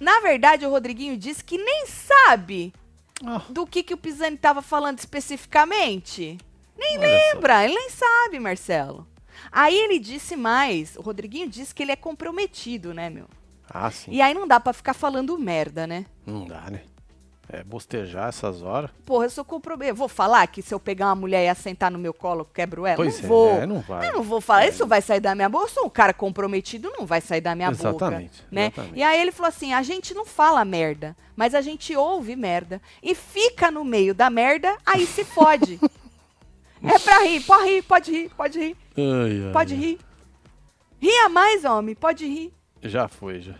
[0.00, 2.72] Na verdade, o Rodriguinho disse que nem sabe
[3.24, 6.38] Ah, do que, que o Pisani estava falando especificamente.
[6.76, 7.34] Nem olha só.
[7.34, 9.06] lembra, ele nem sabe, Marcelo.
[9.50, 13.26] Aí ele disse mais, o Rodriguinho disse que ele é comprometido, né, meu?
[13.68, 14.10] Ah, sim.
[14.12, 16.04] E aí não dá pra ficar falando merda, né?
[16.26, 16.82] Não dá, né?
[17.48, 18.90] É, bostejar essas horas.
[19.04, 19.96] Porra, eu sou comprometido.
[19.96, 22.84] Vou falar que se eu pegar uma mulher e assentar no meu colo, eu quebro
[22.84, 22.96] ela?
[22.96, 23.66] Pois não é, vou.
[23.66, 24.08] não vai.
[24.08, 25.66] Eu não vou falar, isso vai sair da minha boca.
[25.66, 28.48] Eu sou um cara comprometido, não vai sair da minha Exatamente, boca.
[28.50, 28.66] Né?
[28.66, 28.98] exatamente.
[28.98, 32.82] E aí ele falou assim: a gente não fala merda, mas a gente ouve merda.
[33.00, 35.78] E fica no meio da merda, aí se fode.
[36.82, 39.80] é pra rir, pode rir, pode rir, pode rir, Ai, ai, pode ai.
[39.80, 39.98] rir.
[41.00, 42.52] Ria mais, homem, pode rir.
[42.82, 43.54] Já foi, já.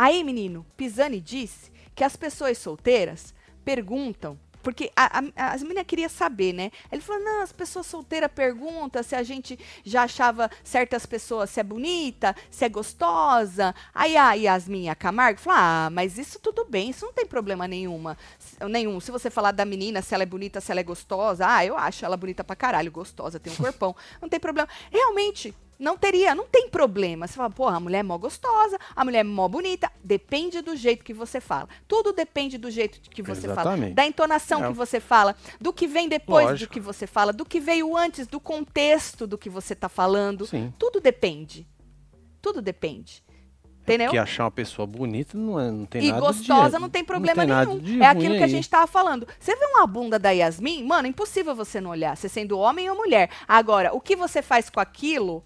[0.00, 3.34] Aí, menino, Pisani disse que as pessoas solteiras
[3.64, 4.38] perguntam.
[4.62, 6.70] Porque a- a- as meninas queriam saber, né?
[6.92, 11.58] Ele falou: não, as pessoas solteiras perguntam se a gente já achava certas pessoas se
[11.58, 13.74] é bonita, se é gostosa.
[13.92, 17.26] Aí a Yasmin e a Camargo falou: ah, mas isso tudo bem, isso não tem
[17.26, 18.16] problema nenhuma.
[18.70, 19.00] Nenhum.
[19.00, 21.76] Se você falar da menina, se ela é bonita, se ela é gostosa, ah, eu
[21.76, 23.96] acho ela bonita pra caralho, gostosa, tem um corpão.
[24.22, 24.68] não tem problema.
[24.92, 27.26] Realmente, não teria, não tem problema.
[27.26, 29.90] Você fala, porra, a mulher é mó gostosa, a mulher é mó bonita.
[30.02, 31.68] Depende do jeito que você fala.
[31.86, 33.60] Tudo depende do jeito que você fala.
[33.60, 33.94] Exatamente.
[33.94, 34.68] Da entonação É.
[34.68, 36.72] que você fala, do que vem depois do Lógico.
[36.72, 40.46] que você fala, do que veio antes, do contexto do que você tá falando.
[40.46, 40.72] Sim.
[40.78, 41.66] Tudo depende.
[42.42, 43.22] Tudo depende.
[43.82, 44.08] Entendeu?
[44.08, 47.02] Porque achar uma pessoa bonita não, é, não tem E nada gostosa de, não tem
[47.02, 48.02] problema tem nada nenhum.
[48.02, 48.50] É aquilo que a aí.
[48.50, 49.26] gente tava falando.
[49.40, 52.90] Você vê uma bunda da Yasmin, mano, é impossível você não olhar, você sendo homem
[52.90, 53.30] ou mulher.
[53.46, 55.42] Agora, o que você faz com aquilo?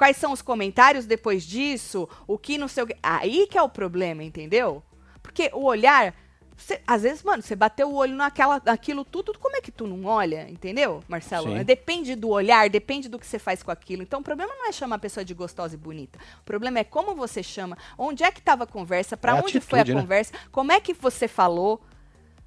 [0.00, 2.08] Quais são os comentários depois disso?
[2.26, 2.96] O que não sei o que.
[3.02, 4.82] Aí que é o problema, entendeu?
[5.22, 6.14] Porque o olhar.
[6.56, 9.86] você- às vezes, mano, você bateu o olho naquela, naquilo tudo, como é que tu
[9.86, 10.46] não olha?
[10.50, 11.48] Entendeu, Marcelo?
[11.50, 11.64] Sim.
[11.64, 14.02] Depende do olhar, depende do que você faz com aquilo.
[14.02, 16.18] Então, o problema não é chamar a pessoa de gostosa e bonita.
[16.40, 19.60] O problema é como você chama, onde é que tava a conversa, pra É onde
[19.60, 20.00] foi a atitude, né?
[20.02, 21.78] conversa, como é que você falou.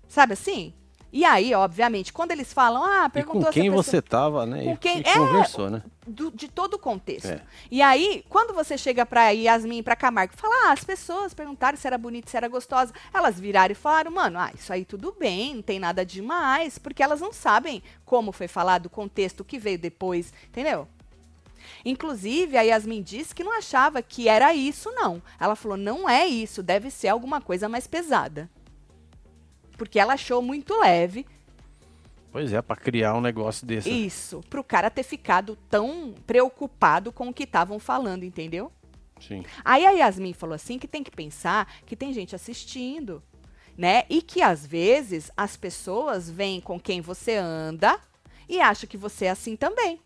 [0.08, 0.74] Sabe assim?
[1.16, 4.02] E aí, obviamente, quando eles falam, ah, E perguntou com se a quem pessoa- você
[4.02, 4.64] tava, né?
[4.64, 5.84] Com E, quem- e é, conversou, né?
[6.08, 7.28] do- de todo o contexto.
[7.30, 7.40] É.
[7.70, 11.32] E aí, quando você chega pra Yasmin e pra Camargo e fala, ah, as pessoas
[11.34, 14.84] perguntaram se era bonita, se era gostosa, elas viraram e falaram, mano, ah, isso aí
[14.84, 19.42] tudo bem, não tem nada demais, porque elas não sabem como foi falado, o contexto,
[19.42, 20.88] o que veio depois, entendeu?
[21.86, 25.22] Inclusive, a Yasmin disse que não achava que era isso, não.
[25.40, 28.50] Ela falou, não é isso, deve ser alguma coisa mais pesada.
[29.86, 31.26] Porque ela achou muito leve
[32.34, 33.92] Pois é, pra criar um negócio desse.
[33.92, 38.72] isso, pro cara ter ficado tão preocupado com o que estavam falando, entendeu?
[39.22, 39.46] Sim.
[39.64, 43.22] Aí a Yasmin falou assim que tem que pensar que tem gente assistindo,
[43.78, 44.06] né?
[44.10, 48.00] E que às vezes as pessoas vêm com quem você anda
[48.50, 50.02] e acham que você é assim também.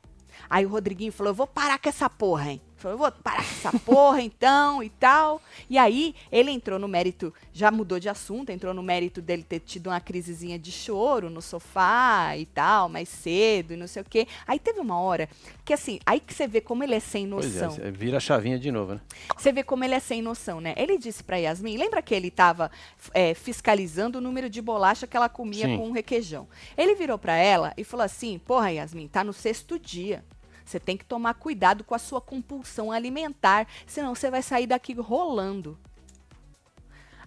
[0.50, 2.62] Aí o Rodriguinho falou: Eu vou parar com essa porra, hein?
[2.78, 5.42] Falou, eu vou parar com essa porra então e tal.
[5.70, 9.60] E aí ele entrou no mérito, já mudou de assunto, entrou no mérito dele ter
[9.60, 14.06] tido uma crisezinha de choro no sofá e tal, mais cedo e não sei o
[14.06, 14.28] quê.
[14.46, 15.28] Aí teve uma hora
[15.66, 17.72] que assim, aí que você vê como ele é sem é, noção.
[17.72, 19.02] cê vira a chavinha de novo, né?
[19.36, 20.74] Você vê como ele é sem noção, né?
[20.78, 22.70] Ele disse pra Yasmin, lembra que ele tava
[23.14, 25.78] é, fiscalizando o número de bolacha que ela comia Sim.
[25.78, 26.48] com um requeijão.
[26.78, 30.24] Ele virou pra ela e falou assim: Porra, Yasmin, tá no sexto dia.
[30.68, 34.94] Você tem que tomar cuidado com a sua compulsão alimentar, senão você vai sair daqui
[34.94, 35.80] rolando.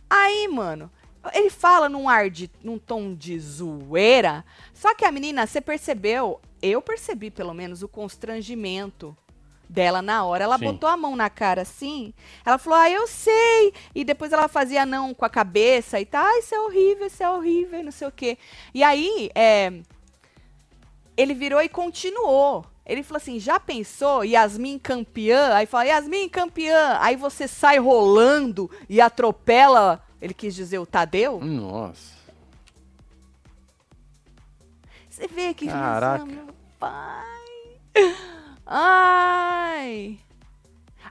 [0.09, 0.91] Aí, mano,
[1.33, 2.51] ele fala num ar de.
[2.63, 4.45] num tom de zoeira.
[4.75, 6.41] Só que a menina, você percebeu?
[6.61, 9.17] Eu percebi, pelo menos, o constrangimento
[9.67, 10.45] dela na hora.
[10.45, 10.67] Ela Sim.
[10.67, 12.13] botou a mão na cara assim.
[12.45, 13.73] Ela falou, ah, eu sei.
[13.95, 17.23] E depois ela fazia não com a cabeça e tá, ah, isso é horrível, isso
[17.23, 18.37] é horrível, e não sei o quê.
[18.75, 19.81] E aí, é,
[21.17, 22.67] ele virou e continuou.
[22.91, 25.55] Ele falou assim: já pensou Yasmin campeã?
[25.55, 26.99] Aí fala, Yasmin campeã.
[27.01, 30.03] Aí você sai rolando e atropela.
[30.21, 31.39] Ele quis dizer o Tadeu?
[31.41, 32.19] Nossa.
[35.09, 36.25] Você vê que Caraca.
[36.25, 36.49] meu
[36.81, 37.25] pai.
[38.67, 40.19] Ai.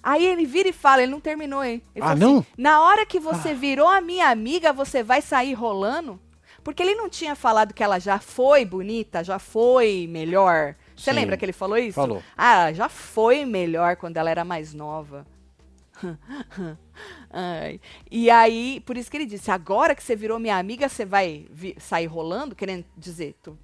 [0.03, 1.81] Aí ele vira e fala, ele não terminou, hein?
[1.95, 2.39] Ele Ah, não?
[2.39, 6.19] assim, Na hora que você virou a minha amiga, você vai sair rolando?
[6.63, 10.75] Porque ele não tinha falado que ela já foi bonita, já foi melhor.
[10.99, 11.15] Você Sim.
[11.15, 11.95] lembra que ele falou isso?
[11.95, 12.21] Falou.
[12.35, 15.25] Ah, já foi melhor quando ela era mais nova.
[18.11, 21.47] E aí, por isso que ele disse: agora que você virou minha amiga, você vai
[21.77, 22.55] sair rolando?
[22.55, 23.57] Querendo dizer, tu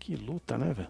[0.00, 0.88] Que luta, né, velho?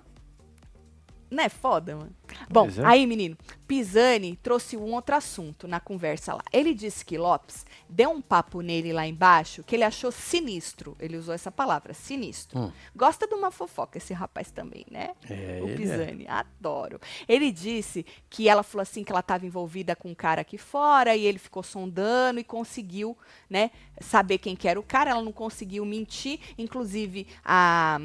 [1.30, 2.14] Não é foda, mano?
[2.48, 2.84] Bom, é.
[2.84, 6.42] aí, menino, Pisani trouxe um outro assunto na conversa lá.
[6.52, 10.96] Ele disse que Lopes deu um papo nele lá embaixo que ele achou sinistro.
[11.00, 12.58] Ele usou essa palavra, sinistro.
[12.58, 12.72] Hum.
[12.94, 15.12] Gosta de uma fofoca esse rapaz também, né?
[15.28, 15.74] É, o é.
[15.74, 17.00] Pisani, adoro.
[17.26, 21.16] Ele disse que ela falou assim que ela estava envolvida com um cara aqui fora
[21.16, 23.16] e ele ficou sondando e conseguiu,
[23.48, 23.70] né,
[24.00, 25.10] saber quem que era o cara.
[25.10, 26.40] Ela não conseguiu mentir.
[26.58, 27.98] Inclusive, a,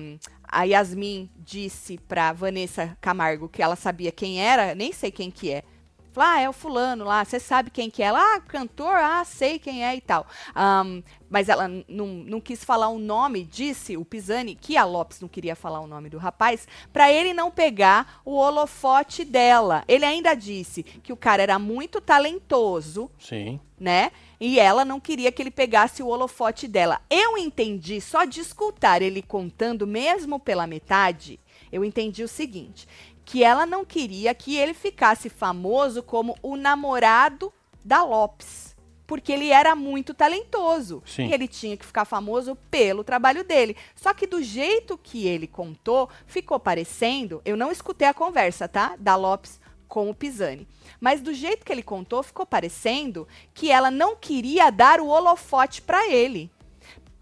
[0.48, 5.52] a Yasmin disse pra Vanessa Camargo que ela sabia quem era, nem sei quem que
[5.52, 5.64] é.
[6.12, 8.08] Falou, ah, é o fulano lá, você sabe quem que é?
[8.08, 10.26] Ela, ah, cantor, ah, sei quem é e tal.
[10.56, 15.22] Ahn, mas ela não, não quis falar o nome, disse o Pisani, que a Lopes
[15.22, 19.84] não queria falar o nome do rapaz, pra ele não pegar o holofote dela.
[19.88, 23.60] Ele ainda disse que o cara era muito talentoso, Sim.
[23.80, 24.12] né?
[24.40, 27.00] E ela não queria que ele pegasse o holofote dela.
[27.12, 31.40] Eu entendi, só de escutar ele contando, mesmo pela metade,
[31.72, 32.88] eu entendi o seguinte:
[33.28, 37.52] que ela não queria que ele ficasse famoso como o namorado
[37.84, 38.74] da Lopes.
[39.06, 41.04] Porque ele era muito talentoso.
[41.06, 41.28] Sim.
[41.28, 43.76] E ele tinha que ficar famoso pelo trabalho dele.
[43.98, 47.42] Só que do jeito que ele contou, ficou parecendo.
[47.44, 48.96] Eu não escutei a conversa, tá?
[48.98, 49.60] Da Lopes
[49.90, 50.66] com o Pisani.
[50.98, 55.82] Mas do jeito que ele contou, ficou parecendo que ela não queria dar o holofote
[55.82, 56.50] pra ele.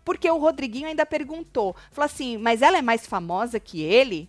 [0.03, 4.27] Porque o Rodriguinho ainda perguntou, falou assim, mas ela é mais famosa que ele?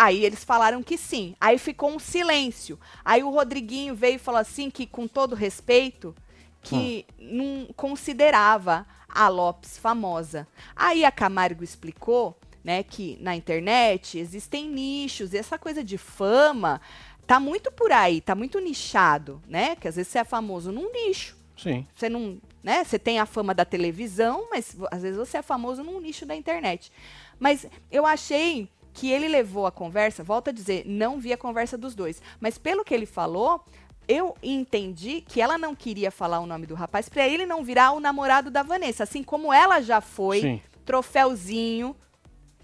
[0.00, 1.34] Aí eles falaram que sim.
[1.40, 2.78] Aí ficou um silêncio.
[3.04, 6.14] Aí o Rodriguinho veio e falou assim que, com todo respeito,
[6.62, 10.46] que não considerava a Lopes famosa.
[10.76, 16.80] Aí a Camargo explicou, né, que na internet existem nichos, e essa coisa de fama
[17.26, 19.74] tá muito por aí, tá muito nichado, né?
[19.74, 21.36] Que às vezes você é famoso num nicho.
[21.56, 21.84] Sim.
[21.92, 22.84] Você não, né?
[22.84, 26.36] Você tem a fama da televisão, mas às vezes você é famoso num nicho da
[26.36, 26.92] internet.
[27.36, 31.76] Mas eu achei que ele levou a conversa, volto a dizer, não vi a conversa
[31.76, 33.64] dos dois, mas pelo que ele falou,
[34.08, 37.92] eu entendi que ela não queria falar o nome do rapaz para ele não virar
[37.92, 40.60] o namorado da Vanessa, assim como ela já foi Sim.
[40.84, 41.94] troféuzinho,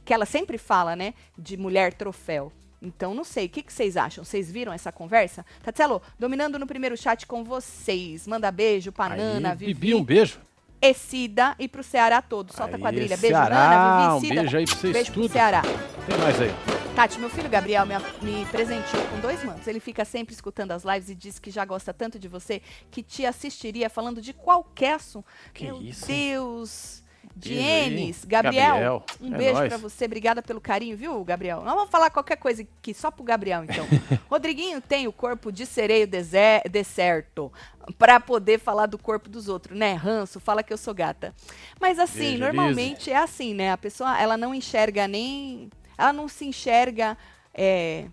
[0.05, 2.53] que ela sempre fala, né, de mulher troféu.
[2.81, 4.22] Então, não sei, o que, que vocês acham?
[4.25, 5.45] Vocês viram essa conversa?
[5.62, 8.27] Tatselo, dominando no primeiro chat com vocês.
[8.27, 9.75] Manda beijo pra Nana, Aí, Vivi.
[9.75, 10.39] Bibi, um beijo.
[10.85, 12.53] E Cida e pro Ceará todo.
[12.53, 13.16] Solta a quadrilha.
[13.16, 14.41] Beijo, Ceará, Nana, um Vivi, Cida.
[14.43, 15.32] beijo aí pra vocês Beijo pro tudo.
[15.32, 15.62] Ceará.
[16.07, 16.51] Tem mais aí.
[16.95, 19.66] Tati, meu filho Gabriel me, me presenteou com dois mantos.
[19.66, 23.03] Ele fica sempre escutando as lives e diz que já gosta tanto de você que
[23.03, 25.26] te assistiria falando de qualquer assunto.
[25.53, 26.07] Que meu isso?
[26.07, 27.03] Deus.
[27.37, 29.05] Dienes, Gabriel, Gabriel.
[29.20, 30.05] um É beijo pra você.
[30.05, 31.62] Obrigada pelo carinho, viu, Gabriel?
[31.62, 33.87] Nós vamos falar qualquer coisa aqui só pro Gabriel, então.
[34.30, 37.53] Rodriguinho tem o corpo de sereio deser- deserto
[37.99, 39.95] pra poder falar do corpo dos outros, né?
[39.95, 41.35] Ranço, fala que eu sou gata.
[41.80, 43.72] Mas assim, Beijo, normalmente é assim, né?
[43.72, 45.68] A pessoa, ela não enxerga nem...
[45.99, 47.16] Ela não se enxerga...
[47.53, 48.07] é,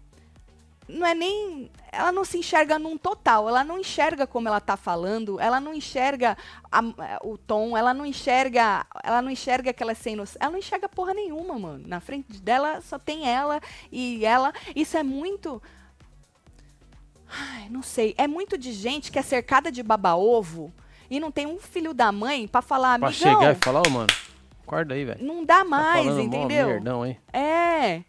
[0.91, 1.69] não é nem.
[1.91, 5.73] Ela não se enxerga num total, ela não enxerga como ela tá falando, ela não
[5.73, 6.37] enxerga
[6.71, 8.85] a- o tom, ela não enxerga.
[9.03, 10.37] Ela não enxerga que ela é sem noção.
[10.39, 11.83] Ela não enxerga porra nenhuma, mano.
[11.87, 13.59] Na frente dela só tem ela
[13.91, 14.53] e ela.
[14.75, 15.61] Isso é muito.
[17.29, 18.13] Ai, não sei.
[18.17, 20.71] É muito de gente que é cercada de baba-ovo
[21.09, 23.39] e não tem um filho da mãe pra falar, Pra amigão.
[23.39, 24.07] chegar e falar, ô, mano,
[24.63, 25.23] acorda aí, velho.
[25.23, 26.67] Não dá Tá mais, mó entendeu?
[26.67, 27.17] Merdão, hein?
[27.33, 28.01] É.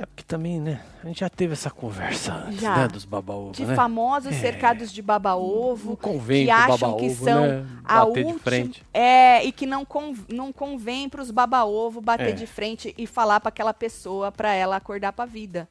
[0.00, 0.80] É porque também, né?
[1.04, 2.74] A gente já teve essa conversa antes, Já.
[2.74, 2.88] né?
[2.88, 3.74] Dos babaúvos, de né?
[3.74, 5.94] famosos cercados de baba-ovo.
[5.94, 7.66] Convém que acham que baba-ovo, são né?
[7.84, 8.70] a última.
[8.94, 12.32] É, e que não, con, não convém para os baba-ovo bater É.
[12.32, 15.68] de frente e falar para aquela pessoa para ela acordar para a vida.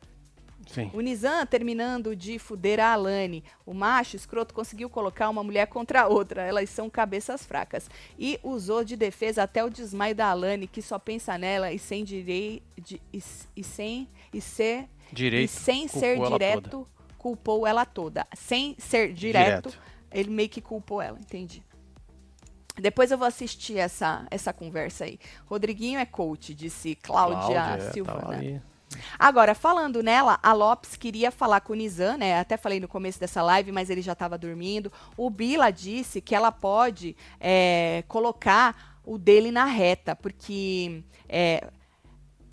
[0.72, 0.92] Sim.
[0.94, 3.44] O Nizam terminando de fuder a Alane.
[3.66, 6.44] O macho escroto conseguiu colocar uma mulher contra a outra.
[6.44, 7.90] Elas são cabeças fracas.
[8.20, 12.04] E usou de defesa até o desmaio da Alane, que só pensa nela e sem
[12.04, 13.22] direi, de- e,
[13.56, 15.46] e sem e ser Direito.
[15.46, 16.88] e sem ser direto, toda.
[17.18, 18.28] culpou ela toda.
[18.36, 19.82] Sem ser direto, Direto.
[20.12, 21.64] ele meio que culpou ela, entendi.
[22.80, 25.20] Depois eu vou assistir essa, essa conversa aí.
[25.48, 28.20] Rodriguinho é coach, disse Cláudia, Cláudia, é, Silvana.
[28.22, 28.62] tava ali.
[29.18, 32.40] Agora, falando nela, a Lopes queria falar com o Nizam, né?
[32.40, 34.92] Até falei no começo dessa live, mas ele já estava dormindo.
[35.16, 41.68] O Bila disse que ela pode é, colocar o dele na reta, porque é,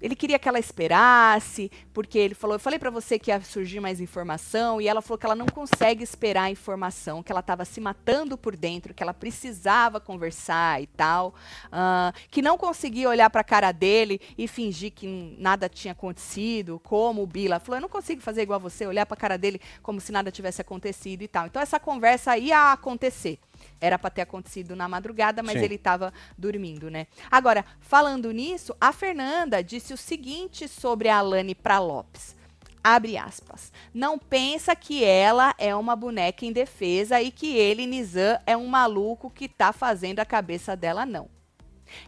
[0.01, 3.81] ele queria que ela esperasse, porque ele falou, eu falei pra você que ia surgir
[3.81, 7.65] mais informação, e ela falou que ela não consegue esperar a informação, que ela estava
[7.65, 11.35] se matando por dentro, que ela precisava conversar e tal,
[11.73, 17.23] ah, que não conseguia olhar pra cara dele e fingir que nada tinha acontecido, como
[17.23, 20.13] o Bila falou, eu não consigo fazer igual você, olhar pra cara dele como se
[20.13, 21.47] nada tivesse acontecido e tal.
[21.47, 23.39] Então essa conversa ia acontecer.
[23.81, 25.65] Era para ter acontecido na madrugada, mas Sim.
[25.65, 27.07] ele estava dormindo, né?
[27.31, 32.35] Agora, falando nisso, a Fernanda disse o seguinte sobre a Alane pra Lopes.
[32.83, 33.73] Abre aspas.
[33.93, 39.29] Não pensa que ela é uma boneca indefesa e que ele, Nizam, é um maluco
[39.29, 41.29] que tá fazendo a cabeça dela, não.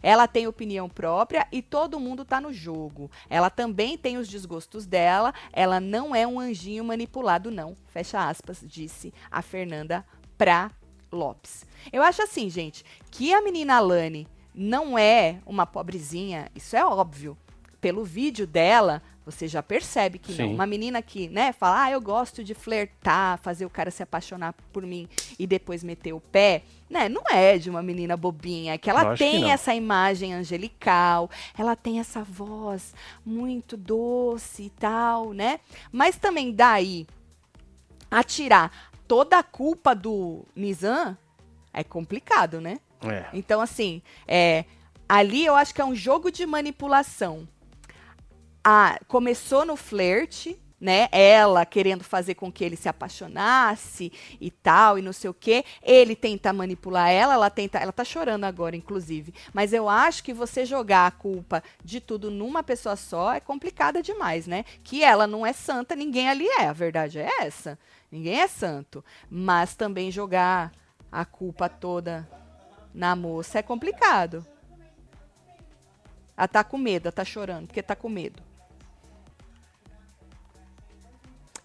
[0.02, 3.10] Ela tem opinião própria e todo mundo tá no jogo.
[3.28, 5.32] Ela também tem os desgostos dela.
[5.52, 7.74] Ela não é um anjinho manipulado, não.
[7.88, 10.04] Fecha aspas, disse a Fernanda
[10.36, 10.70] pra
[11.12, 11.64] Lopes.
[11.92, 17.36] Eu acho assim, gente, que a menina Alane não é uma pobrezinha, isso é óbvio.
[17.80, 20.54] Pelo vídeo dela, você já percebe que não.
[20.54, 24.54] Uma menina que, né, fala, ah, eu gosto de flertar, fazer o cara se apaixonar
[24.72, 25.06] por mim
[25.38, 27.08] e depois meter o pé, né?
[27.08, 29.50] Não é de uma menina bobinha, é que ela que tem não.
[29.50, 32.94] essa imagem angelical, ela tem essa voz
[33.24, 35.60] muito doce e tal, né?
[35.92, 37.06] Mas também daí
[38.10, 41.16] a tirar toda a culpa do Nizam
[41.72, 42.78] é complicado, né?
[43.02, 43.26] É.
[43.32, 44.64] Então, assim, é,
[45.08, 47.48] ali eu acho que é um jogo de manipulação.
[48.62, 51.08] Ah, começou no flerte, né?
[51.10, 55.64] Ela querendo fazer com que ele se apaixonasse e tal, e não sei o quê.
[55.82, 57.78] Ele tenta manipular ela, ela tenta.
[57.78, 59.32] Ela tá chorando agora, inclusive.
[59.54, 64.02] Mas eu acho que você jogar a culpa de tudo numa pessoa só é complicada
[64.02, 64.64] demais, né?
[64.84, 66.66] Que ela não é santa, ninguém ali é.
[66.66, 67.78] A verdade é essa.
[68.10, 69.04] Ninguém é santo.
[69.30, 70.72] Mas também jogar
[71.10, 72.28] a culpa toda
[72.94, 74.44] na moça é complicado.
[76.36, 78.42] Ela tá com medo, ela tá chorando, porque tá com medo.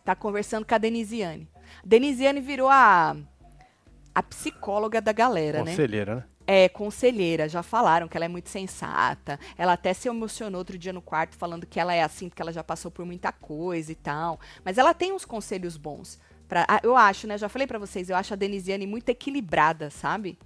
[0.04, 1.48] Tá conversando com a Denisiane.
[1.84, 3.16] Denisiane virou a,
[4.14, 5.72] a psicóloga da galera, né?
[5.72, 6.24] Conselheira, né?
[6.46, 9.40] É, conselheira, já falaram que ela é muito sensata.
[9.58, 12.52] Ela até se emocionou outro dia no quarto falando que ela é assim, porque ela
[12.52, 14.40] já passou por muita coisa e tal.
[14.64, 16.20] Mas ela tem uns conselhos bons.
[16.48, 17.38] Pra, ah, eu acho, né?
[17.38, 20.38] Já falei pra vocês, eu acho a Denisiane muito equilibrada, sabe?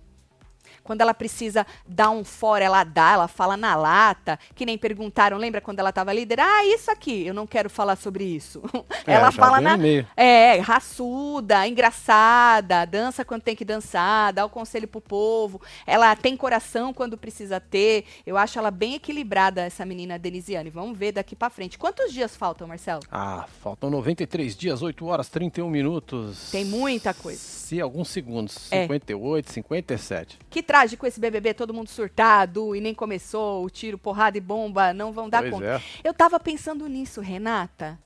[0.88, 4.40] Quando ela precisa dar um fora, ela dá, ela fala na lata.
[4.56, 6.40] Que nem perguntaram, lembra quando ela tava líder?
[6.40, 8.64] Ah, isso aqui, eu não quero falar sobre isso.
[9.06, 9.78] É, ela fala na.
[10.16, 15.62] É, raçuda, engraçada, dança quando tem que dançar, dá o conselho pro povo.
[15.86, 18.06] Ela tem coração quando precisa ter.
[18.26, 20.70] Eu acho ela bem equilibrada, essa menina Denisiane.
[20.70, 21.78] Vamos ver daqui pra frente.
[21.78, 23.02] Quantos dias faltam, Marcelo?
[23.12, 26.50] Ah, faltam 93 dias, 8 horas, 31 minutos.
[26.52, 27.40] Tem muita coisa.
[27.40, 28.72] Se alguns segundos.
[28.72, 28.84] É.
[28.84, 30.40] 58, 57.
[30.50, 34.94] Que trágico esse BBB, todo mundo surtado e nem começou, o tiro, porrada e bomba,
[34.94, 35.66] não vão dar Pois conta.
[35.66, 35.82] é.
[36.04, 37.98] Eu tava pensando nisso, Renata.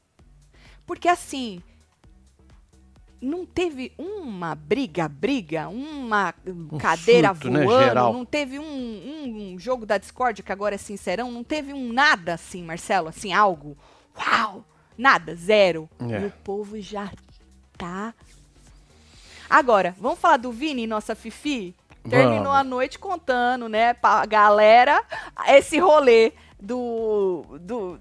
[0.86, 1.62] Porque assim,
[3.22, 8.14] não teve uma briga, briga, uma hum, cadeira surto, né, voando, geral.
[8.14, 11.92] não teve um, um- um jogo da Discord, que agora é sincerão, não teve um
[11.92, 13.78] nada assim, Marcelo, assim, algo.
[14.18, 14.64] Uau!
[14.98, 15.90] Nada, zero.
[16.10, 16.22] É.
[16.22, 17.12] E o povo já
[17.78, 18.14] tá.
[19.50, 21.76] Agora, vamos falar do Vini, nossa Fifi?
[22.10, 25.04] Terminou a noite contando, né, pra galera,
[25.48, 27.46] esse rolê do.
[27.60, 28.00] do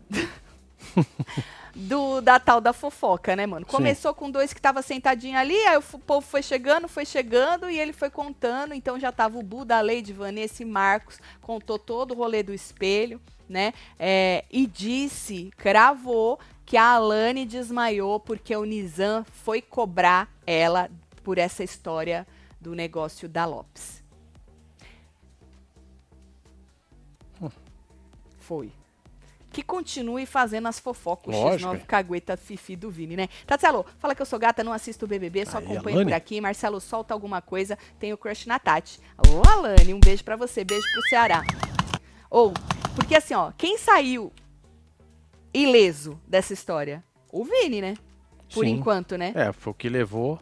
[1.74, 3.64] do da tal da fofoca, né, mano?
[3.64, 3.72] Sim.
[3.72, 7.78] Começou com dois que tava sentadinho ali, aí o povo foi chegando, foi chegando e
[7.78, 12.12] ele foi contando, então já tava o Buda, a Lady, Vanessa e Marcos, contou todo
[12.12, 13.72] o rolê do espelho, né?
[13.98, 20.90] É, e disse, cravou que a Alane desmaiou porque o Nizam foi cobrar ela
[21.22, 22.26] por essa história
[22.60, 24.00] do negócio da Lopes.
[28.38, 28.72] Foi.
[29.52, 31.72] Que continue fazendo as fofocas, Lógico.
[31.72, 33.28] X9 cagueta fifi do Vini, né?
[33.46, 36.10] Tatselo, fala que eu sou gata, não assisto o BBB, só Aí, acompanho Alane.
[36.10, 36.40] por aqui.
[36.40, 39.00] Marcelo, solta alguma coisa, tenho crush na Tati.
[39.16, 41.42] Alô, Alane, um beijo pra você, beijo pro Ceará.
[42.28, 42.52] Ou,
[42.94, 44.32] porque assim, ó, quem saiu
[45.52, 47.02] ileso dessa história?
[47.32, 47.94] O Vini, né?
[48.52, 48.72] Por Sim.
[48.72, 49.32] enquanto, né?
[49.34, 50.38] É, foi o que levou.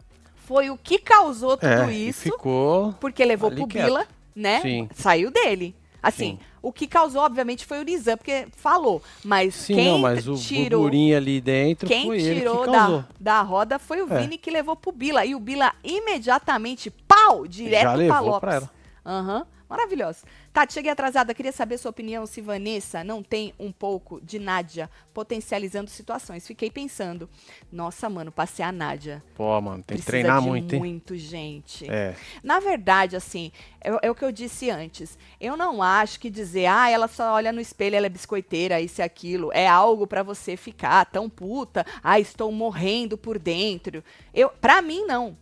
[0.49, 2.91] Foi o que causou tudo é, isso, ficou.
[2.99, 3.67] porque levou pro.
[3.67, 4.59] Bila, né?
[4.61, 4.89] Sim.
[4.95, 5.75] Saiu dele.
[6.01, 6.39] Assim, Sim.
[6.59, 8.99] o que causou, obviamente, foi o Nizam, porque falou.
[9.23, 10.87] Mas Sim, quem não, mas o tirou.
[10.87, 13.03] ali dentro Quem foi ele tirou que causou.
[13.19, 14.21] da, da roda foi o É.
[14.21, 15.23] Vini que levou pro Bila.
[15.23, 18.39] E o Bila imediatamente, pau, direto Já pra levou Lopes.
[18.39, 18.69] pra ela.
[19.05, 19.45] Aham.
[19.69, 20.19] Maravilhoso.
[20.51, 21.33] Tati, cheguei atrasada.
[21.33, 26.47] Queria saber sua opinião se Vanessa não tem um pouco de Nádia potencializando situações.
[26.47, 27.29] Fiquei pensando.
[27.71, 29.23] Nossa, mano, passei a Nádia.
[29.35, 30.79] Pô, mano, tem que treinar muito, hein?
[30.79, 31.89] muito, gente.
[31.89, 32.15] É.
[32.43, 35.17] Na verdade, assim, é, é o que eu disse antes.
[35.39, 39.01] Eu não acho que dizer, ah, ela só olha no espelho, ela é biscoiteira, isso
[39.01, 44.03] e aquilo, é algo pra você ficar tão puta, ah, estou morrendo por dentro.
[44.33, 45.37] Eu, para mim não.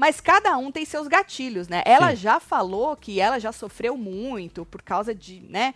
[0.00, 1.82] Mas cada um tem seus gatilhos, né?
[1.84, 2.16] Ela Sim.
[2.16, 5.74] já falou que ela já sofreu muito por causa de, né?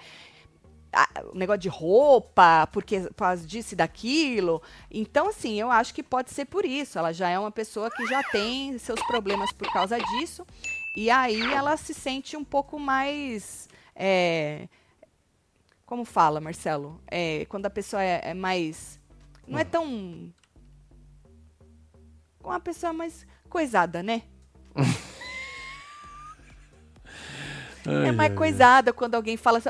[1.31, 4.63] o negócio de roupa, porque por causa disso e daquilo.
[4.91, 6.99] Então, assim, eu acho que pode ser por isso.
[6.99, 10.47] Ela já é uma pessoa que já tem seus problemas por causa disso.
[10.97, 13.69] E aí ela se sente um pouco mais.
[13.95, 14.69] é,
[15.85, 16.99] como fala, Marcelo?
[17.11, 18.99] É, quando a pessoa é, é mais.
[19.47, 20.33] Não é tão.
[22.43, 24.23] Uma pessoa mais coisada, né?
[27.87, 29.61] É mais coisada quando alguém fala.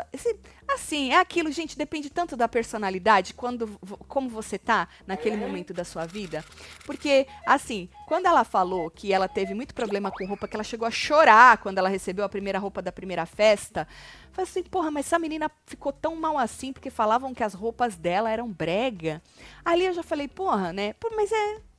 [0.69, 3.67] Assim, é aquilo, gente, depende tanto da personalidade, quando,
[4.07, 6.45] como você tá naquele momento da sua vida.
[6.87, 10.87] Porque, assim, quando ela falou que ela teve muito problema com roupa, que ela chegou
[10.87, 13.87] a chorar quando ela recebeu a primeira roupa da primeira festa,
[14.31, 17.97] falei assim, porra, mas essa menina ficou tão mal assim porque falavam que as roupas
[17.97, 19.21] dela eram brega.
[19.65, 20.95] Ali eu já falei, porra, né?
[21.17, 21.74] Mas é.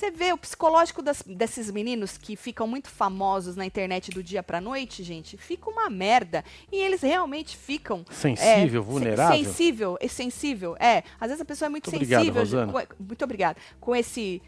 [0.00, 4.42] Você vê o psicológico das- desses meninos que ficam muito famosos na internet do dia
[4.42, 6.42] pra noite, gente, fica uma merda.
[6.72, 8.02] E eles realmente ficam.
[8.10, 9.44] Sensível, é, se- vulnerável.
[9.44, 10.74] Sensível, é sensível.
[10.80, 12.40] É, às vezes a pessoa é muito Muito obrigado, sensível.
[12.40, 12.72] Rosana.
[12.72, 13.58] com- muito obrigada.
[13.78, 14.40] Com esse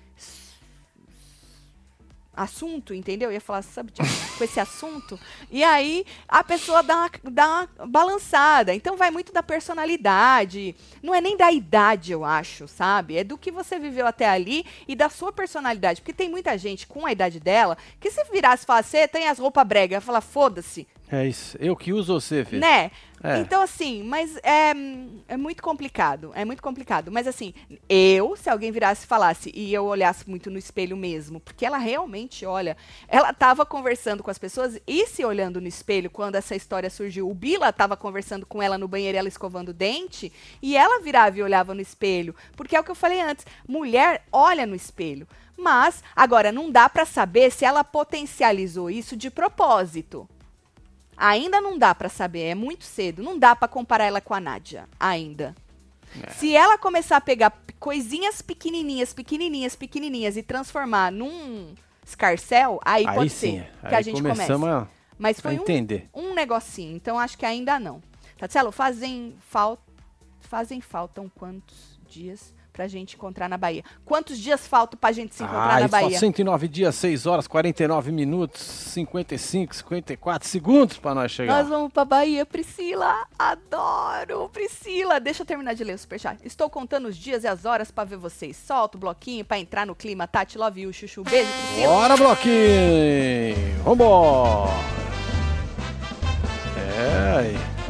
[2.34, 3.28] assunto, entendeu?
[3.28, 3.92] Eu ia falar, sabe,
[4.38, 5.18] com esse assunto.
[5.50, 7.46] E aí a pessoa dá uma, dá
[7.78, 8.74] uma balançada.
[8.74, 10.74] Então vai muito da personalidade.
[11.02, 13.16] Não é nem da idade, eu acho, sabe?
[13.16, 16.00] É do que você viveu até ali e da sua personalidade.
[16.00, 19.38] Porque tem muita gente com a idade dela que se virasse e falasse, tem as
[19.38, 20.86] roupas brega, ia falar, foda-se.
[21.12, 21.58] É isso.
[21.60, 22.62] Eu que uso você, filho.
[22.62, 22.90] Né?
[23.22, 23.36] É.
[23.36, 24.72] Então, assim, mas é,
[25.28, 26.32] é muito complicado.
[26.34, 27.12] É muito complicado.
[27.12, 27.52] Mas, assim,
[27.86, 31.76] eu, se alguém virasse e falasse, e eu olhasse muito no espelho mesmo, porque ela
[31.76, 36.56] realmente olha, ela tava conversando com as pessoas e se olhando no espelho quando essa
[36.56, 37.28] história surgiu.
[37.28, 40.32] O Bila tava conversando com ela no banheiro, ela escovando o dente,
[40.62, 42.34] e ela virava e olhava no espelho.
[42.56, 45.28] Porque é o que eu falei antes: mulher olha no espelho.
[45.58, 50.26] Mas, agora, não dá pra saber se ela potencializou isso de propósito.
[51.16, 53.22] Ainda não dá pra saber, é muito cedo.
[53.22, 55.54] Não dá pra comparar ela com a Nádia, ainda.
[56.22, 56.30] É.
[56.30, 63.14] Se ela começar a pegar coisinhas pequenininhas, pequenininhas, pequenininhas e transformar num escarcel, aí, Aí
[63.14, 63.58] pode sim.
[63.58, 64.52] ser que Aí a gente comece.
[64.52, 64.86] a...
[65.18, 66.08] Mas foi um, entender.
[66.12, 68.02] um negocinho, então acho que ainda não.
[68.36, 69.92] Tatielo, fazem falta
[70.40, 73.84] fazem faltam quantos dias pra gente encontrar na Bahia?
[74.04, 76.18] Quantos dias faltam pra gente se encontrar Ai, na só Bahia?
[76.18, 81.58] 109 dias, 6 horas, 49 minutos, 55, 54 segundos pra nós chegar.
[81.58, 83.26] Nós vamos pra Bahia, Priscila.
[83.38, 85.20] Adoro, Priscila.
[85.20, 86.38] Deixa eu terminar de ler o superchat.
[86.44, 88.56] Estou contando os dias e as horas pra ver vocês.
[88.56, 90.26] Solta o bloquinho pra entrar no clima.
[90.26, 91.22] Tati, love you, chuchu.
[91.24, 91.92] Beijo, Priscila.
[91.92, 93.82] Bora, bloquinho!
[93.84, 94.70] Vambora!
[96.76, 97.81] É.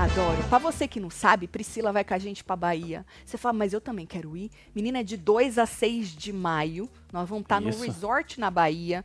[0.00, 0.42] Adoro.
[0.48, 3.04] Pra você que não sabe, Priscila vai com a gente pra Bahia.
[3.24, 4.50] Você fala, mas eu também quero ir.
[4.74, 6.88] Menina, é de 2 a 6 de maio.
[7.12, 7.84] Nós vamos estar no Isso.
[7.84, 9.04] resort na Bahia,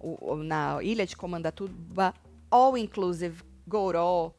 [0.00, 2.12] o- na ilha de Comandatuba.
[2.50, 4.32] All inclusive, goró,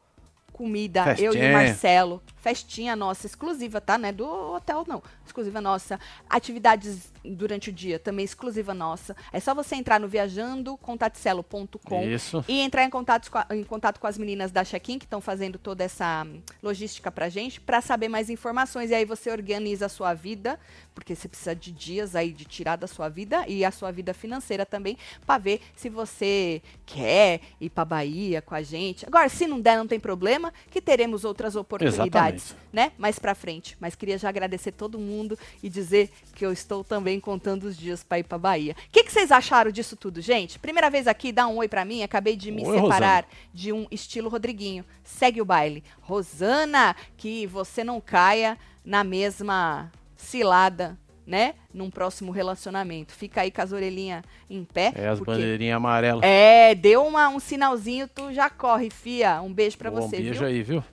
[0.52, 1.52] comida, eu e o Festinha.
[1.52, 2.22] Marcelo.
[2.44, 3.96] Festinha nossa, exclusiva, tá?
[3.96, 5.02] Não é do hotel, não.
[5.24, 5.98] Exclusiva nossa.
[6.28, 9.16] Atividades durante o dia, também exclusiva nossa.
[9.32, 12.44] É só você entrar no viajando.taticelo.com Isso.
[12.46, 15.58] e entrar em contato, com em contato com as meninas da Check-in, que estão fazendo
[15.58, 18.90] toda essa hum, logística pra gente, pra saber mais informações.
[18.90, 20.60] E aí você organiza a sua vida,
[20.94, 24.12] porque você precisa de dias aí de tirar da sua vida e a sua vida
[24.12, 29.06] financeira também, pra ver se você quer ir pra Bahia com a gente.
[29.06, 32.33] Agora, se não der, não tem problema, que teremos outras oportunidades,
[32.72, 32.92] né?
[32.98, 33.76] Mais pra frente.
[33.80, 38.02] Mas queria já agradecer todo mundo e dizer que eu estou também contando os dias
[38.02, 38.72] pra ir pra Bahia.
[38.72, 40.58] O que, que vocês acharam disso tudo, gente?
[40.58, 42.02] Primeira vez aqui, dá um oi pra mim.
[42.02, 44.84] Acabei de me Oi, separar de um estilo Rodriguinho.
[45.02, 45.82] Segue o baile.
[46.00, 51.54] Rosana, que você não caia na mesma cilada, né?
[51.72, 53.12] Num próximo relacionamento.
[53.14, 54.92] Fica aí com as orelhinhas em pé.
[54.94, 56.22] É as porque- bandeirinhas amarelas.
[56.22, 59.40] É, deu uma- um sinalzinho, tu já corre, fia.
[59.42, 60.46] Um beijo pra Bom, você, beijo viu?
[60.48, 60.84] aí, viu?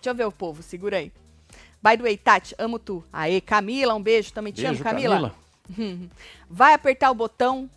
[0.00, 1.12] Deixa eu ver o povo, segura aí.
[1.82, 3.04] By the way, Tati, amo tu.
[3.12, 4.32] Aê, Camila, um beijo.
[4.32, 5.34] Também te Beijo, amo, Camila.
[5.76, 6.10] Camila.
[6.48, 7.68] Vai apertar o botão.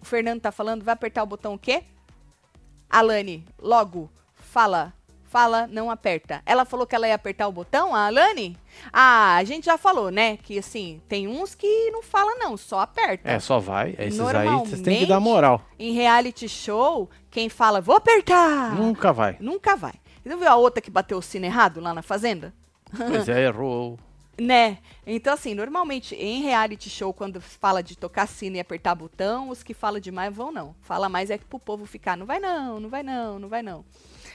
[0.00, 1.82] O Fernando tá falando, vai apertar o botão o quê?
[2.90, 4.92] Alane, logo, fala.
[5.24, 6.42] Fala, não aperta.
[6.46, 8.56] Ela falou que ela ia apertar o botão, a Alane?
[8.92, 10.36] Ah, a gente já falou, né?
[10.36, 13.28] Que assim, tem uns que não fala não, só aperta.
[13.28, 13.96] É, só vai.
[13.98, 15.60] Esses aí vocês têm que dar moral.
[15.76, 19.36] Em reality show, quem fala, vou apertar, Nunca vai.
[19.40, 19.94] nunca vai.
[20.24, 22.54] Você não viu a outra que bateu o sino errado lá na fazenda?
[22.96, 23.98] Pois é, errou.
[24.36, 24.78] Né?
[25.06, 29.62] Então, assim, normalmente em reality show, quando fala de tocar sino e apertar botão, os
[29.62, 30.74] que falam demais vão não.
[30.80, 33.62] Fala mais é que pro povo ficar, não vai não, não vai não, não vai
[33.62, 33.84] não.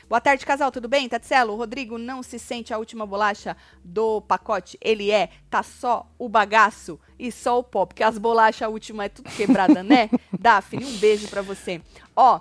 [0.07, 1.09] Boa tarde, casal, tudo bem?
[1.09, 4.77] Tatselo, o Rodrigo não se sente a última bolacha do pacote?
[4.79, 9.03] Ele é, tá só o bagaço e só o pó, porque as bolachas a última
[9.03, 10.09] é tudo quebrada, né?
[10.39, 11.81] Daphne, um beijo pra você.
[12.15, 12.39] Ó,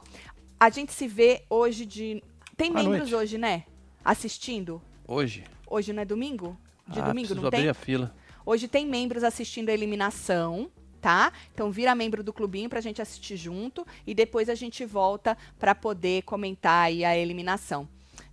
[0.61, 2.23] a gente se vê hoje de...
[2.59, 3.15] Tem Boa membros noite.
[3.15, 3.63] hoje, né?
[4.05, 4.83] Assistindo?
[5.07, 5.45] Hoje.
[5.65, 6.59] Hoje não é domingo?
[6.89, 7.61] De ah, domingo não tem?
[7.61, 8.13] abrir a fila.
[8.45, 10.69] Hoje tem membros assistindo a eliminação,
[11.01, 11.33] tá?
[11.55, 15.73] Então vira membro do clubinho pra gente assistir junto e depois a gente volta pra
[15.73, 17.89] poder comentar aí a eliminação.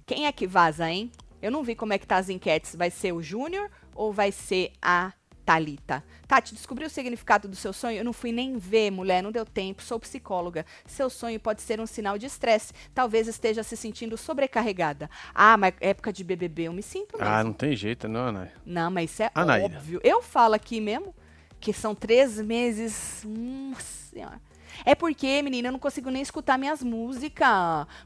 [0.07, 1.11] Quem é que vaza, hein?
[1.39, 2.75] Eu não vi como é que tá as enquetes.
[2.75, 5.13] Vai ser o Júnior ou vai ser a
[5.45, 6.03] Talita?
[6.27, 7.97] Tati, descobriu o significado do seu sonho?
[7.97, 9.83] Eu não fui nem ver, mulher, não deu tempo.
[9.83, 10.65] Sou psicóloga.
[10.87, 12.73] Seu sonho pode ser um sinal de estresse.
[12.93, 15.09] Talvez esteja se sentindo sobrecarregada.
[15.33, 17.31] Ah, mas época de BBB eu me sinto mesmo.
[17.31, 18.51] Ah, não tem jeito, não, né?
[18.65, 19.77] Não, mas isso é Anaíra.
[19.77, 19.99] óbvio.
[20.03, 21.13] Eu falo aqui mesmo
[21.59, 23.21] que são três meses.
[23.23, 24.41] Nossa senhora.
[24.83, 27.47] É porque, menina, eu não consigo nem escutar minhas músicas.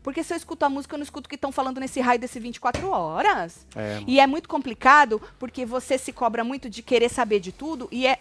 [0.03, 2.19] Porque se eu escuto a música, eu não escuto o que estão falando nesse raio
[2.19, 3.65] desse 24 horas.
[3.75, 7.87] É, E é muito complicado porque você se cobra muito de querer saber de tudo
[7.91, 8.19] e é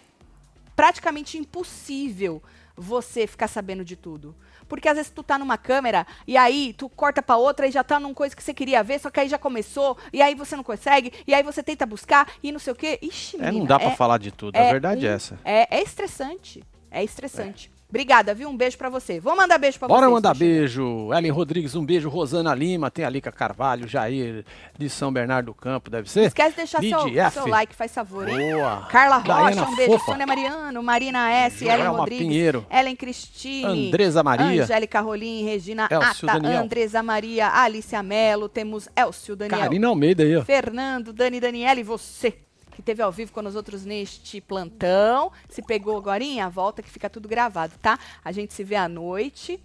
[0.75, 2.41] praticamente impossível
[2.75, 4.33] você ficar sabendo de tudo.
[4.67, 7.83] Porque às vezes tu tá numa câmera e aí tu corta pra outra e já
[7.83, 10.55] tá numa coisa que você queria ver, só que aí já começou, e aí você
[10.55, 12.99] não consegue, e aí você tenta buscar e não sei o quê.
[13.01, 14.55] Ixi, É, menina, não dá pra é- falar de tudo.
[14.55, 15.39] é a verdade é essa.
[15.43, 16.63] É, é estressante.
[16.91, 17.71] É estressante.
[17.89, 18.47] Obrigada, viu?
[18.47, 19.19] Um beijo pra você.
[19.19, 20.13] Vou mandar beijo pra Bora vocês.
[20.13, 21.11] mandar beijo.
[21.11, 22.07] Ellen Rodrigues, um beijo.
[22.07, 24.45] Rosana Lima, tem a Lica Carvalho, Jair
[24.77, 26.19] de São Bernardo do Campo, deve ser?
[26.19, 28.53] Não esquece de deixar seu, seu like, faz favor, hein?
[28.53, 28.87] Boa.
[28.91, 29.91] Carla Rocha, Diana um beijo.
[29.93, 30.11] Fofa.
[30.11, 32.65] Sônia Mariano, Marina S, Ellen Rodrigues, Pinheiro.
[32.69, 34.63] Ellen Cristine, Andresa Maria.
[34.63, 36.61] Angélica Rolim, Regina Elcio Ata, Daniel.
[36.61, 40.43] Andresa Maria, Alicia Melo, temos Elcio Daniel, Karina Almeida aí, ó.
[40.43, 42.35] Fernando, Dani Daniela e você,
[42.79, 45.31] que teve ao vivo com nós outros neste plantão.
[45.49, 47.99] Se pegou agorinha, volta que fica tudo gravado, tá?
[48.23, 49.59] A gente se vê à noite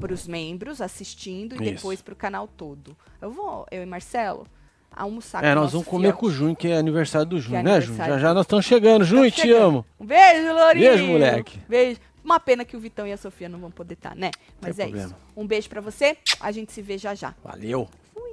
[0.00, 1.74] para os membros assistindo e Isso.
[1.74, 2.96] depois para o canal todo.
[3.20, 4.46] Eu vou, eu e Marcelo,
[4.90, 7.62] almoçar É, com nós vamos comer com o Junho, que é aniversário do Junho, é
[7.62, 7.98] né, Junho?
[7.98, 9.04] Já já nós estamos chegando.
[9.04, 9.62] Junho, te chegando.
[9.66, 9.86] amo.
[10.00, 10.88] Um beijo, Lourinho.
[10.88, 11.60] Beijo, moleque.
[11.68, 12.00] Beijo.
[12.24, 14.30] Uma pena que o Vitão e a Sofia não vão poder estar, né?
[14.60, 15.12] Mas Tem é problema.
[15.12, 15.16] isso.
[15.36, 16.16] Um beijo pra você.
[16.40, 17.34] A gente se vê já já.
[17.44, 17.88] Valeu.
[18.14, 18.32] Fui.